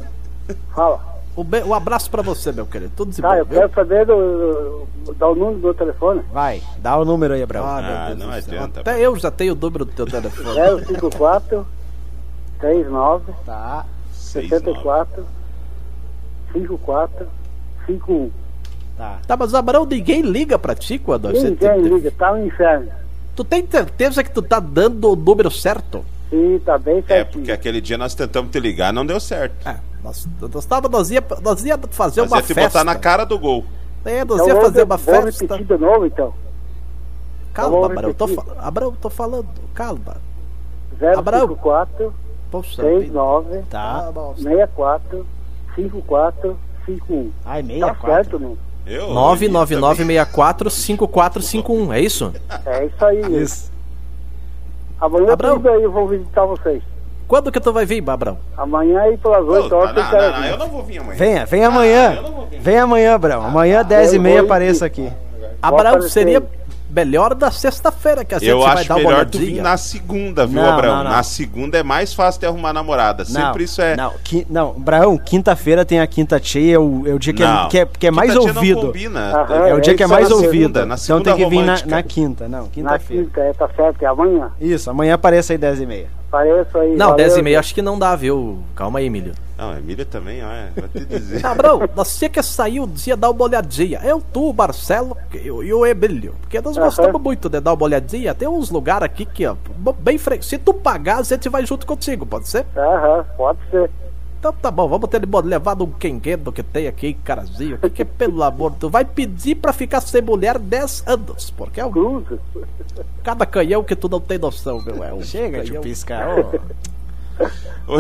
fala. 0.75 1.15
Um, 1.37 1.43
be- 1.43 1.65
um 1.65 1.75
abraço 1.75 2.09
pra 2.09 2.23
você, 2.23 2.53
meu 2.53 2.65
querido. 2.65 2.93
Tudo 2.95 3.11
de 3.11 3.21
Tá, 3.21 3.31
bom, 3.31 3.35
eu 3.35 3.45
viu? 3.45 3.59
quero 3.59 3.75
saber 3.75 4.07
do, 4.07 4.87
do, 5.05 5.15
dar 5.15 5.29
o 5.31 5.35
número 5.35 5.57
do 5.59 5.63
meu 5.65 5.75
telefone. 5.75 6.23
Vai, 6.33 6.63
dá 6.79 6.97
o 6.97 7.05
número 7.05 7.35
aí, 7.35 7.43
Abraão. 7.43 7.65
Ah, 7.67 8.07
Ah, 8.11 8.15
não 8.15 8.31
adianta, 8.31 8.81
Até 8.81 9.01
eu 9.01 9.17
já 9.17 9.33
tenho 9.33 9.53
o 9.55 9.57
número 9.57 9.85
do 9.85 9.91
teu 9.93 10.07
telefone. 10.07 10.55
054 10.87 11.67
39 12.61 13.33
Tá. 13.45 13.85
Seis, 14.13 14.49
nove. 14.49 14.65
64 14.65 15.27
54 16.53 17.27
51. 17.87 18.31
Tá. 18.97 19.19
Tá, 19.27 19.37
mas 19.37 19.55
Abraão, 19.55 19.85
ninguém 19.85 20.23
liga 20.23 20.59
pra 20.59 20.75
ti 20.75 20.99
quando 20.99 21.29
você 21.31 21.51
Ninguém 21.51 21.57
tem- 21.57 21.81
liga, 21.83 22.11
tá 22.13 22.33
um 22.33 22.47
inferno. 22.47 22.89
Tu 23.35 23.43
tem 23.45 23.67
certeza 23.69 24.23
que 24.23 24.31
tu 24.31 24.41
tá 24.41 24.61
dando 24.61 25.11
o 25.11 25.17
número 25.17 25.51
certo? 25.51 26.05
Sim, 26.31 26.61
tá 26.65 26.79
bem 26.79 26.99
É, 26.99 27.03
certinho. 27.03 27.33
porque 27.33 27.51
aquele 27.53 27.81
dia 27.81 27.99
nós 27.99 28.15
tentamos 28.15 28.51
te 28.53 28.61
ligar, 28.61 28.93
não 28.93 29.05
deu 29.05 29.19
certo. 29.19 29.67
É, 29.69 29.77
Nós, 30.03 30.29
nós, 30.53 30.65
tava, 30.67 30.89
nós, 30.89 31.11
ia, 31.11 31.25
nós 31.43 31.65
ia 31.65 31.79
fazer 31.91 32.21
Mas 32.21 32.31
uma 32.31 32.37
ia 32.39 32.43
te 32.43 32.55
festa. 32.55 32.69
botar 32.79 32.85
na 32.85 32.95
cara 32.99 33.25
do 33.25 33.39
gol. 33.39 33.65
É, 34.05 34.25
nós 34.25 34.37
Então, 34.37 34.47
ia 34.49 34.55
vamos- 34.55 34.69
fazer 34.69 34.83
uma 34.85 34.97
vamos 34.97 35.25
festa. 35.39 35.55
repetir 35.57 35.77
de 35.77 35.83
novo, 35.85 36.07
então. 36.07 36.35
Calma, 37.53 37.87
Abraão, 37.87 38.09
eu 38.11 38.15
tô, 38.15 38.27
repetir. 38.27 38.53
fa- 38.55 38.61
Abraão, 38.69 38.91
eu 38.91 38.97
tô 39.01 39.11
falando. 39.11 39.49
Calma. 39.75 40.17
Abraão. 41.17 41.49
054 41.49 42.15
Poxa 42.51 42.83
vida. 42.83 42.99
69 43.01 43.63
Tá. 43.71 44.07
Ah, 44.09 44.13
nossa. 44.13 44.43
64 44.43 45.27
54 45.75 46.57
51. 46.87 47.31
Ai, 47.45 47.63
Tá 47.63 47.69
64. 47.69 48.07
certo, 48.13 48.39
não? 48.39 48.57
Eu, 48.87 49.09
999645451, 49.11 51.93
é 51.93 52.01
isso? 52.01 52.33
É 52.67 52.87
isso 52.87 53.05
aí. 53.05 53.43
Isso. 53.43 53.71
Amanhã 55.01 55.33
Abraão. 55.33 55.57
tudo 55.57 55.69
aí 55.71 55.83
eu 55.83 55.91
vou 55.93 56.07
visitar 56.09 56.45
vocês. 56.47 56.83
Quando 57.27 57.51
que 57.51 57.59
tu 57.61 57.73
vai 57.73 57.87
vir, 57.87 58.05
Abraão? 58.09 58.39
Amanhã 58.57 59.01
aí 59.01 59.17
pelas 59.17 59.45
8 59.47 59.69
Não, 59.71 59.79
horas 59.79 59.95
não, 59.97 60.03
não, 60.03 60.11
não, 60.11 60.19
aqui. 60.39 60.49
eu 60.49 60.59
não 60.59 60.69
vou 60.69 60.83
vir 60.85 60.99
amanhã. 60.99 61.17
Venha, 61.17 61.47
vem 61.47 61.65
amanhã. 61.65 62.15
eu 62.17 62.23
não 62.23 62.33
vou 62.33 62.47
vir. 62.47 62.61
Vem 62.61 62.79
amanhã, 62.79 63.19
Brão. 63.19 63.43
Amanhã, 63.45 63.83
10 63.83 64.13
e 64.13 64.17
Eu 64.17 64.23
meia, 64.23 64.37
vou 64.37 64.45
apareça 64.47 64.85
aqui. 64.85 65.11
Abraão, 65.63 66.03
seria 66.03 66.39
aí. 66.39 66.45
Melhor 66.95 67.35
da 67.35 67.51
sexta-feira 67.51 68.25
que 68.25 68.35
a 68.35 68.39
gente 68.39 68.49
Eu 68.49 68.61
vai 68.61 68.75
acho 68.75 68.89
dar 68.89 68.97
uma 68.97 69.03
melhor 69.11 69.27
tu 69.27 69.39
vir 69.39 69.61
na 69.63 69.77
segunda, 69.77 70.47
viu, 70.47 70.63
Não, 70.63 70.69
Abraão? 70.73 70.97
não, 70.99 71.05
não. 71.05 71.11
Na 71.11 71.23
segunda 71.23 71.77
é 71.79 71.83
mais 71.83 72.15
fácil 72.15 72.41
de 72.41 72.47
arrumar 72.47 72.73
namorada. 72.73 73.25
Sempre 73.25 73.65
isso 73.65 73.83
é. 73.83 73.97
Não, 73.97 74.13
qui- 74.23 74.47
não 74.49 74.73
Braão, 74.73 75.19
quinta-feira 75.19 75.85
tem 75.85 76.01
a 76.01 76.07
quinta 76.07 76.41
cheia, 76.43 76.77
é 76.77 76.79
o, 76.79 77.03
é 77.07 77.13
o 77.13 77.19
dia 77.19 77.33
que, 77.33 77.43
Não. 77.43 77.67
é, 77.67 77.69
que 77.69 77.79
é, 77.79 77.87
que 77.87 78.07
é 78.07 78.11
mais 78.11 78.31
Quinta-dia 78.31 78.53
não 78.53 78.61
ouvido. 78.61 78.81
combina. 78.87 79.21
Aham, 79.43 79.67
É 79.69 79.75
o 79.75 79.81
dia 79.81 79.95
que 79.95 80.03
é 80.03 80.07
isso 80.07 80.15
mais 80.15 80.29
na 80.29 80.35
ouvido. 80.37 80.51
segunda, 80.53 80.81
na 80.81 80.85
então 80.95 80.97
segunda 80.99 81.25
tem 81.35 81.45
que 81.45 81.51
vir 81.51 81.63
na, 81.65 81.77
na 81.87 82.03
quinta, 82.03 82.49
não, 82.49 82.63
Na 82.63 82.69
quinta-feira. 82.69 83.25
quinta, 83.25 83.41
é, 83.41 83.53
tá 83.53 83.69
certo, 83.75 84.03
é 84.03 84.07
amanhã. 84.07 84.51
Isso, 84.61 84.91
amanhã 84.91 85.15
apareça 85.15 85.53
aí 85.53 85.59
10 85.59 85.81
e 85.81 85.87
meia. 85.87 86.07
Apareço 86.29 86.79
aí. 86.79 86.91
Não, 86.97 87.11
valeu, 87.11 87.17
10 87.17 87.37
e 87.37 87.43
meia 87.43 87.59
acho 87.61 87.75
que 87.75 87.83
não 87.83 87.99
dá, 87.99 88.15
viu? 88.17 88.59
Calma 88.75 88.99
aí, 88.99 89.07
Emílio. 89.07 89.33
Não, 89.57 89.71
a 89.71 89.79
Emília 89.79 90.05
também, 90.05 90.43
olha, 90.45 90.73
vou 90.77 90.89
te 90.89 91.05
dizer. 91.05 91.41
Nós 91.95 92.19
tinha 92.19 92.29
que 92.29 92.43
sair 92.43 92.81
um 92.81 92.89
dia 92.89 93.17
dar 93.17 93.31
uma 93.31 93.45
olhadinha. 93.45 94.01
Eu, 94.03 94.21
tu, 94.21 94.51
o 94.51 94.53
Marcelo 94.55 95.17
e 95.33 95.49
o- 95.51 95.63
e 95.63 95.73
o 95.73 95.87
Emílio. 95.87 96.35
Porque 96.41 96.61
nós 96.61 96.77
gostamos 96.77 97.21
muito 97.23 97.49
de 97.49 97.61
dar 97.61 97.73
uma 97.75 97.85
olhadinha. 97.85 98.35
Tem 98.35 98.49
uns 98.49 98.69
lugares 98.71 99.05
aqui 99.07 99.25
que, 99.25 99.47
ó, 99.47 99.55
bem 100.01 100.19
fre... 100.19 100.43
Se 100.43 100.59
tu 100.59 100.75
pagar, 100.75 101.19
a 101.19 101.23
gente 101.23 101.49
vai 101.49 101.65
junto 101.65 101.87
contigo, 101.87 102.27
pode 102.27 102.49
ser? 102.49 102.67
Aham, 102.77 103.25
pode 103.37 103.59
ser. 103.71 103.89
Então 104.41 104.53
tá 104.53 104.71
bom, 104.71 104.87
vamos 104.87 105.09
ter 105.09 105.23
levado 105.45 105.85
um 105.85 105.91
quenguedo 105.91 106.53
que 106.53 106.63
tem 106.63 106.87
aqui, 106.87 107.15
carazinho. 107.15 107.79
Que, 107.79 107.89
que 107.89 108.05
pelo 108.05 108.43
amor, 108.43 108.73
tu 108.79 108.91
vai 108.91 109.03
pedir 109.05 109.55
pra 109.55 109.73
ficar 109.73 110.03
sem 110.03 110.21
mulher 110.21 110.59
10 110.59 111.05
anos. 111.07 111.51
Porque 111.51 111.81
é 111.81 111.87
um, 111.87 112.23
cada 113.23 113.47
canhão 113.47 113.83
que 113.83 113.97
tu 113.97 114.07
não 114.09 114.21
tem 114.21 114.37
noção, 114.37 114.83
meu. 114.83 115.03
É 115.03 115.15
um 115.15 115.23
Chega, 115.23 115.59
canhão. 115.61 115.65
tio 115.65 115.81
Pisca. 115.81 116.27
Ô, 116.29 116.59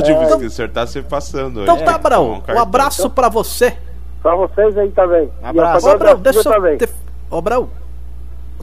Tio 0.02 0.18
Biscuit, 0.20 0.46
o 0.46 0.50
senhor 0.50 0.68
tá 0.70 0.86
se 0.86 1.02
passando 1.02 1.60
hoje. 1.60 1.70
Então 1.70 1.84
tá, 1.84 1.94
Abraão, 1.96 2.34
um 2.34 2.40
cartão. 2.40 2.62
abraço 2.62 3.10
pra 3.10 3.28
você. 3.28 3.76
Pra 4.22 4.34
vocês 4.36 4.76
aí 4.78 4.90
também. 4.92 5.30
Abraço. 5.42 5.86
E 5.86 5.88
a 5.88 5.92
Ô, 5.92 5.94
Abraão, 5.94 6.16
Fernanda 6.16 6.32
deixa 6.32 6.48
eu 6.48 6.52
também. 6.54 6.78
te... 6.78 6.88
Ô, 7.30 7.36
Abraão, 7.36 7.68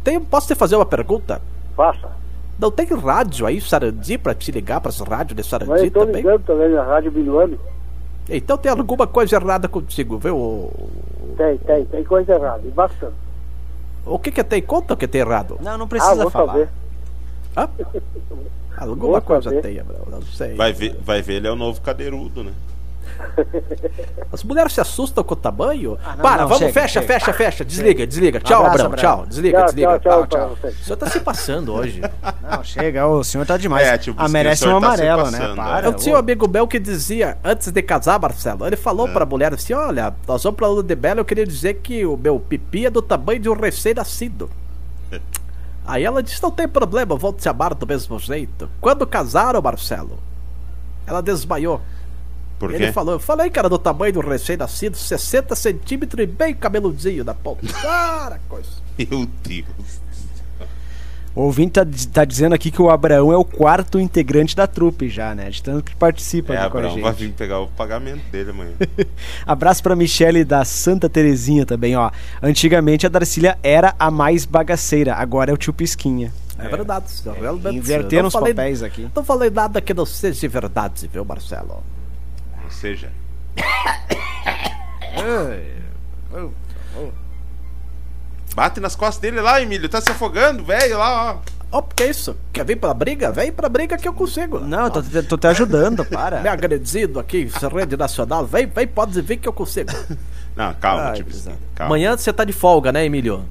tem... 0.03 0.19
posso 0.19 0.47
te 0.47 0.55
fazer 0.55 0.75
uma 0.75 0.85
pergunta? 0.85 1.41
Faça. 1.75 2.09
Não 2.57 2.71
tem 2.71 2.85
rádio 2.87 3.45
aí, 3.45 3.59
Sarandi, 3.61 4.17
pra 4.17 4.33
te 4.33 4.51
ligar 4.51 4.81
pras 4.81 4.99
rádios 4.99 5.35
de 5.35 5.41
Mas 5.41 5.47
Sarandi 5.47 5.85
eu 5.85 5.91
tô 5.91 5.99
também? 6.01 6.15
ligando 6.21 6.43
também 6.43 6.69
na 6.69 6.83
Rádio 6.83 7.11
Biluano. 7.11 7.59
Então 8.29 8.57
tem 8.57 8.71
alguma 8.71 9.07
coisa 9.07 9.35
errada 9.35 9.67
contigo, 9.67 10.17
viu? 10.19 10.71
Tem, 11.37 11.57
tem, 11.59 11.85
tem 11.85 12.03
coisa 12.03 12.33
errada. 12.33 12.61
E 12.63 12.69
bastante. 12.71 13.13
o 14.05 14.17
que 14.19 14.31
que 14.31 14.43
tem? 14.43 14.61
Conta 14.61 14.93
o 14.93 14.97
que 14.97 15.07
tem 15.07 15.21
errado. 15.21 15.57
Não, 15.61 15.77
não 15.77 15.85
Ah, 15.85 15.89
precisa 15.89 16.15
vou 16.15 16.29
falar. 16.29 16.53
saber. 16.53 16.69
Hã? 17.57 17.69
Alguma 18.77 19.11
Vou 19.13 19.21
coisa 19.21 19.49
saber. 19.49 19.61
tem, 19.61 19.79
Abraão, 19.79 20.05
não 20.09 20.21
sei. 20.21 20.55
Vai 20.55 20.73
ver, 20.73 20.97
vai 21.03 21.21
ver, 21.21 21.33
ele 21.35 21.47
é 21.47 21.51
o 21.51 21.55
novo 21.55 21.81
cadeirudo, 21.81 22.43
né? 22.43 22.51
As 24.31 24.43
mulheres 24.43 24.73
se 24.73 24.81
assustam 24.81 25.23
com 25.23 25.33
o 25.33 25.37
tamanho? 25.37 25.97
Ah, 26.03 26.15
não, 26.15 26.21
Para, 26.23 26.41
não, 26.43 26.47
vamos, 26.47 26.59
chega, 26.59 26.73
fecha, 26.73 27.01
chega. 27.01 27.07
fecha, 27.13 27.33
fecha. 27.33 27.65
Desliga, 27.65 28.07
desliga. 28.07 28.39
Tchau, 28.39 28.65
abraço, 28.65 28.89
tchau. 28.95 29.25
Desliga, 29.27 29.57
Tchau, 29.57 29.65
desliga. 29.67 29.99
tchau, 29.99 30.27
tchau 30.27 30.57
pra 30.59 30.69
O 30.69 30.73
senhor 30.83 30.97
tá 30.97 31.09
se 31.09 31.19
passando 31.19 31.73
hoje. 31.73 32.01
Não, 32.41 32.63
chega, 32.63 33.05
o 33.07 33.23
senhor 33.23 33.45
tá 33.45 33.57
demais. 33.57 33.85
É, 33.87 33.97
tio 33.97 34.15
ah, 34.17 34.27
merece 34.29 34.63
o 34.63 34.67
senhor 34.67 34.77
um 34.77 34.81
tá 34.81 34.97
né? 35.29 35.55
Para. 35.55 35.85
é. 35.85 35.89
Eu 35.89 35.93
tinha 35.93 36.15
um 36.15 36.17
amigo 36.19 36.47
meu 36.47 36.67
que 36.67 36.79
dizia, 36.79 37.37
antes 37.43 37.69
de 37.71 37.81
casar, 37.81 38.19
Marcelo, 38.19 38.65
ele 38.65 38.77
falou 38.77 39.07
É. 39.07 39.11
pra 39.11 39.25
mulher 39.25 39.53
assim: 39.53 39.73
Olha, 39.73 40.13
nós 40.27 40.41
vamos 40.43 40.57
pra 40.57 40.67
Lua 40.67 40.81
de 40.81 40.95
Bela, 40.95 41.19
eu 41.19 41.25
queria 41.25 41.45
dizer 41.45 41.75
que 41.75 42.05
o 42.05 42.15
meu 42.17 42.39
pipi 42.39 42.85
é 42.85 42.89
do 42.89 43.01
tamanho 43.01 43.39
de 43.39 43.49
um 43.49 43.53
recém-nascido. 43.53 44.49
Aí 45.85 46.03
ela 46.03 46.21
disse: 46.21 46.41
Não 46.41 46.51
tem 46.51 46.67
problema, 46.67 47.15
vou 47.15 47.33
te 47.33 47.47
amar 47.49 47.73
do 47.73 47.87
mesmo 47.87 48.17
jeito. 48.19 48.69
Quando 48.79 49.05
casaram, 49.07 49.61
Marcelo, 49.61 50.19
ela 51.05 51.21
desmaiou. 51.21 51.81
Por 52.59 52.71
Ele 52.73 52.87
quê? 52.87 52.91
falou: 52.91 53.15
Eu 53.15 53.19
falei 53.19 53.49
que 53.49 53.57
era 53.57 53.67
do 53.67 53.79
tamanho 53.79 54.13
do 54.13 54.19
recém-nascido, 54.19 54.95
60 54.95 55.55
centímetros 55.55 56.23
e 56.23 56.27
bem 56.27 56.53
cabeludinho 56.53 57.23
da 57.23 57.33
ponta. 57.33 57.65
Cara, 57.81 58.39
coisa. 58.47 58.69
Meu 58.97 59.25
Deus. 59.43 60.01
O 61.33 61.43
ouvinte 61.43 61.71
tá, 61.71 61.87
tá 62.11 62.25
dizendo 62.25 62.53
aqui 62.53 62.69
que 62.69 62.81
o 62.81 62.89
Abraão 62.89 63.31
é 63.31 63.37
o 63.37 63.45
quarto 63.45 63.97
integrante 63.99 64.53
da 64.55 64.67
trupe 64.67 65.07
já, 65.07 65.33
né? 65.33 65.49
De 65.49 65.63
tanto 65.63 65.83
que 65.85 65.95
participa 65.95 66.53
É, 66.53 66.57
aqui 66.57 66.69
com 66.71 66.77
a 66.77 66.81
Abraão 66.81 67.01
vai 67.01 67.11
gente. 67.13 67.27
vir 67.27 67.31
pegar 67.33 67.59
o 67.61 67.67
pagamento 67.67 68.21
dele 68.29 68.49
amanhã. 68.49 68.71
Abraço 69.47 69.81
pra 69.81 69.95
Michele 69.95 70.43
da 70.43 70.65
Santa 70.65 71.07
Terezinha 71.09 71.65
também, 71.65 71.95
ó. 71.95 72.11
Antigamente 72.43 73.05
a 73.05 73.09
Darcília 73.09 73.57
era 73.63 73.95
a 73.97 74.11
mais 74.11 74.45
bagaceira, 74.45 75.15
agora 75.15 75.51
é 75.51 75.53
o 75.53 75.57
tio 75.57 75.71
Pisquinha. 75.71 76.33
É, 76.59 76.67
verdade, 76.67 77.09
senhor, 77.09 77.37
realmente. 77.39 77.77
Inverteram 77.77 78.23
Não 78.23 78.27
os 78.27 78.33
falei- 78.33 78.53
papéis 78.53 78.83
aqui. 78.83 79.07
Não 79.15 79.23
falei 79.23 79.49
nada 79.49 79.79
que 79.81 79.93
não 79.93 80.05
seja 80.05 80.47
verdade, 80.49 81.09
viu, 81.11 81.23
Marcelo? 81.25 81.81
Ou 82.63 82.69
seja, 82.69 83.09
bate 88.55 88.79
nas 88.79 88.95
costas 88.95 89.21
dele 89.21 89.41
lá, 89.41 89.61
Emílio. 89.61 89.87
Tá 89.89 90.01
se 90.01 90.09
afogando, 90.11 90.63
velho, 90.63 90.97
lá, 90.97 91.33
ó. 91.33 91.51
Ó, 91.73 91.81
que 91.81 92.03
isso? 92.05 92.35
Quer 92.51 92.65
vir 92.65 92.75
pra 92.75 92.93
briga? 92.93 93.31
Vem 93.31 93.49
pra 93.51 93.69
briga 93.69 93.97
que 93.97 94.05
eu 94.07 94.13
consigo. 94.13 94.59
Não, 94.59 94.85
eu 94.85 94.89
tô, 94.91 95.01
te- 95.01 95.23
tô 95.23 95.37
te 95.37 95.47
ajudando, 95.47 96.03
para. 96.09 96.41
Me 96.41 96.49
agredindo 96.49 97.17
aqui, 97.17 97.49
rede 97.73 97.95
nacional. 97.95 98.45
Vem, 98.45 98.65
vem, 98.67 98.85
pode 98.87 99.21
vir 99.21 99.37
que 99.37 99.47
eu 99.47 99.53
consigo. 99.53 99.89
Não, 100.53 100.73
calma, 100.73 101.11
Ai, 101.11 101.23
bizarro. 101.23 101.57
Calma. 101.73 101.95
Amanhã 101.95 102.17
você 102.17 102.33
tá 102.33 102.43
de 102.43 102.51
folga, 102.51 102.91
né, 102.91 103.05
Emílio? 103.05 103.45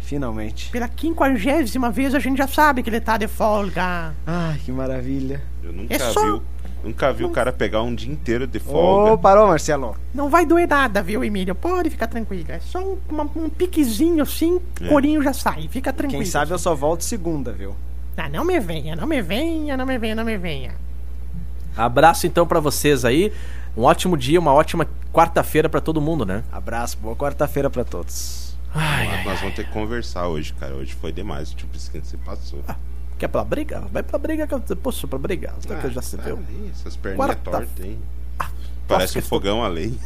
Finalmente. 0.00 0.70
Pela 0.70 0.88
quinquagésima 0.88 1.90
vez 1.90 2.14
a 2.14 2.18
gente 2.18 2.36
já 2.38 2.48
sabe 2.48 2.82
que 2.82 2.90
ele 2.90 3.00
tá 3.00 3.16
de 3.16 3.28
folga. 3.28 4.12
Ai, 4.26 4.58
que 4.64 4.72
maravilha. 4.72 5.40
Eu 5.62 5.72
nunca 5.72 5.94
É 5.94 5.98
só- 6.00 6.20
vi. 6.38 6.42
Nunca 6.84 7.12
vi 7.12 7.24
o 7.24 7.30
cara 7.30 7.52
pegar 7.52 7.82
um 7.82 7.94
dia 7.94 8.10
inteiro 8.12 8.46
de 8.46 8.58
Ô, 8.58 8.60
folga. 8.60 9.18
parou, 9.18 9.46
Marcelo. 9.46 9.96
Não 10.12 10.28
vai 10.28 10.44
doer 10.44 10.66
nada, 10.66 11.02
viu, 11.02 11.22
Emílio? 11.22 11.54
Pode 11.54 11.88
ficar 11.90 12.08
tranquilo. 12.08 12.46
É 12.48 12.58
só 12.60 12.80
um, 12.80 12.98
uma- 13.08 13.30
um 13.36 13.48
piquezinho 13.48 14.22
assim, 14.22 14.60
É. 14.80 14.88
corinho 14.88 15.22
já 15.22 15.32
sai. 15.32 15.68
Fica 15.68 15.92
tranquilo. 15.92 16.22
Quem 16.22 16.30
sabe 16.30 16.50
eu 16.50 16.58
só 16.58 16.74
volto 16.74 17.02
segunda, 17.04 17.52
viu? 17.52 17.74
Ah, 18.16 18.28
não 18.28 18.44
me 18.44 18.58
venha, 18.60 18.96
não 18.96 19.06
me 19.06 19.22
venha, 19.22 19.76
não 19.76 19.86
me 19.86 19.96
venha, 19.96 20.14
não 20.14 20.24
me 20.24 20.36
venha. 20.36 20.72
Abraço 21.76 22.26
então 22.26 22.46
pra 22.46 22.60
vocês 22.60 23.04
aí. 23.04 23.32
Um 23.76 23.84
ótimo 23.84 24.16
dia, 24.16 24.38
uma 24.38 24.52
ótima 24.52 24.86
quarta-feira 25.12 25.68
pra 25.68 25.80
todo 25.80 26.00
mundo, 26.00 26.26
né? 26.26 26.42
Abraço, 26.52 26.98
boa 26.98 27.16
quarta-feira 27.16 27.70
pra 27.70 27.84
todos. 27.84 28.54
Nós- 28.74 29.24
Nós 29.24 29.40
vamos 29.40 29.54
ter 29.54 29.64
que 29.64 29.70
conversar 29.72 30.26
hoje, 30.28 30.52
cara. 30.54 30.74
Hoje 30.74 30.94
foi 30.94 31.12
demais. 31.12 31.52
O 31.52 31.56
tio 31.56 31.68
Biscuit 31.72 32.06
se 32.06 32.16
passou. 32.18 32.60
Quer 33.22 33.28
pra 33.28 33.44
briga? 33.44 33.84
Vai 33.92 34.02
pra 34.02 34.18
briga 34.18 34.48
que 34.48 34.52
eu 34.52 34.60
puxo 34.76 35.06
pra 35.06 35.16
briga. 35.16 35.54
Até 35.64 35.76
que 35.76 35.86
eu 35.86 35.90
já 35.92 36.02
se 36.02 36.16
para 36.16 36.24
viu. 36.26 36.38
ali, 36.38 36.72
essas 36.74 36.96
perninhas 36.96 37.26
Quarta- 37.36 37.50
tortas, 37.52 37.84
hein? 37.86 38.00
Parece 38.88 39.12
que 39.12 39.20
um 39.20 39.22
fogão 39.22 39.62
a 39.62 39.68
lei. 39.68 39.96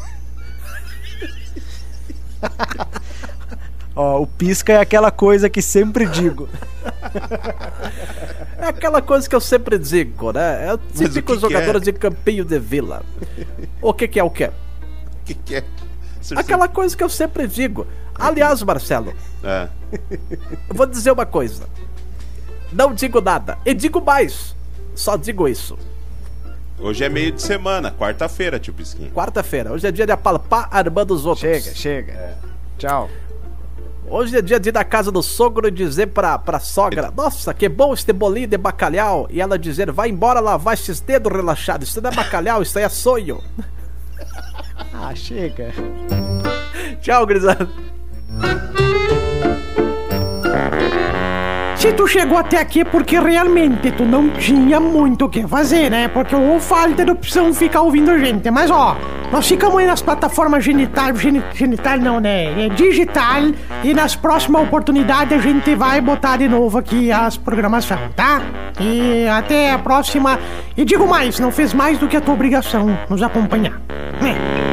Ó, 3.97 4.21
o 4.21 4.27
pisca 4.27 4.75
é 4.75 4.81
aquela 4.81 5.11
coisa 5.11 5.49
que 5.49 5.63
sempre 5.63 6.05
digo. 6.05 6.47
É 8.59 8.69
aquela 8.69 9.01
coisa 9.03 9.29
que 9.29 9.35
eu 9.37 9.41
sempre 9.41 9.79
digo, 9.79 10.33
né? 10.33 10.67
É 10.67 10.73
o 10.75 10.79
típico 10.79 11.33
que 11.33 11.37
que 11.37 11.41
jogador 11.41 11.77
é? 11.77 11.81
de 11.81 11.93
campinho 11.93 12.45
de 12.45 12.59
vila. 12.59 13.03
O 13.83 13.93
que 13.95 14.09
que 14.09 14.19
é 14.19 14.25
o 14.25 14.31
quê? 14.31 14.47
O 14.49 15.25
que, 15.25 15.35
que 15.35 15.55
é? 15.57 15.65
Aquela 16.35 16.67
coisa 16.67 16.97
que 16.97 17.05
eu 17.05 17.09
sempre 17.09 17.47
digo. 17.47 17.87
Aliás, 18.15 18.63
Marcelo, 18.63 19.15
É. 19.45 19.69
eu 20.69 20.75
vou 20.75 20.87
dizer 20.87 21.13
uma 21.13 21.27
coisa. 21.27 21.65
Não 22.73 22.95
digo 22.95 23.21
nada. 23.21 23.59
E 23.65 23.75
digo 23.75 24.01
mais. 24.01 24.55
Só 24.95 25.17
digo 25.17 25.49
isso. 25.49 25.79
Hoje 26.79 27.05
é 27.05 27.09
meio 27.09 27.33
de 27.33 27.41
semana, 27.41 27.91
quarta-feira, 27.91 28.59
tio 28.59 28.75
Pisquinha. 28.75 29.11
Quarta-feira. 29.11 29.73
Hoje 29.73 29.87
é 29.87 29.93
dia 29.93 30.05
de 30.05 30.13
apalpar 30.13 30.69
armando 30.71 31.13
os 31.15 31.25
outros. 31.25 31.41
Chega, 31.41 31.75
chega. 31.75 32.39
Tchau. 32.79 33.09
Hoje 34.09 34.37
é 34.37 34.43
dia 34.43 34.61
de 34.61 34.69
ir 34.69 34.73
na 34.73 34.85
casa 34.85 35.11
do 35.11 35.23
sogro 35.23 35.67
e 35.67 35.71
dizer 35.71 36.09
pra, 36.09 36.39
pra 36.39 36.61
sogra: 36.61 37.13
Nossa, 37.17 37.53
que 37.53 37.69
bom 37.69 37.93
este 37.93 38.13
bolinho 38.13 38.47
de 38.47 38.57
bacalhau. 38.57 39.27
E 39.31 39.41
ela 39.41 39.59
dizer: 39.59 39.91
Vai 39.91 40.11
embora 40.11 40.39
lavar 40.39 40.75
esses 40.75 41.01
dedos 41.01 41.33
relaxados. 41.33 41.89
Isso 41.89 42.01
não 42.01 42.11
é 42.11 42.15
bacalhau, 42.15 42.63
isso 42.63 42.79
aí 42.79 42.85
é 42.85 42.89
sonho. 42.89 43.43
Ah, 44.99 45.15
chega. 45.15 45.73
Tchau, 47.01 47.27
grisado. 47.27 47.69
Se 51.87 51.93
tu 51.93 52.07
chegou 52.09 52.37
até 52.37 52.59
aqui 52.59 52.81
é 52.81 52.85
porque 52.85 53.17
realmente 53.19 53.93
tu 53.93 54.05
não 54.05 54.29
tinha 54.31 54.81
muito 54.81 55.27
o 55.27 55.29
que 55.29 55.47
fazer, 55.47 55.89
né? 55.89 56.09
Porque 56.09 56.35
ou 56.35 56.59
falta 56.59 57.05
de 57.05 57.13
opção 57.13 57.55
ficar 57.55 57.83
ouvindo 57.83 58.11
a 58.11 58.19
gente. 58.19 58.51
Mas 58.51 58.73
ó, 58.73 58.97
nós 59.31 59.47
ficamos 59.47 59.79
aí 59.79 59.87
nas 59.87 60.03
plataformas 60.03 60.65
genital, 60.65 61.15
geni- 61.15 61.45
genital 61.55 61.97
não, 61.99 62.19
né? 62.19 62.67
É 62.67 62.69
digital. 62.71 63.43
E 63.85 63.95
nas 63.95 64.17
próximas 64.17 64.63
oportunidades 64.63 65.39
a 65.39 65.41
gente 65.41 65.77
vai 65.77 66.01
botar 66.01 66.39
de 66.39 66.49
novo 66.49 66.77
aqui 66.77 67.13
as 67.13 67.37
programações, 67.37 68.01
tá? 68.17 68.43
E 68.81 69.27
até 69.29 69.71
a 69.71 69.79
próxima. 69.79 70.41
E 70.77 70.85
digo 70.85 71.07
mais, 71.07 71.39
não 71.39 71.53
fez 71.53 71.73
mais 71.73 71.99
do 71.99 72.09
que 72.09 72.17
a 72.17 72.21
tua 72.21 72.35
obrigação 72.35 72.99
nos 73.09 73.23
acompanhar. 73.23 73.81
É. 74.23 74.66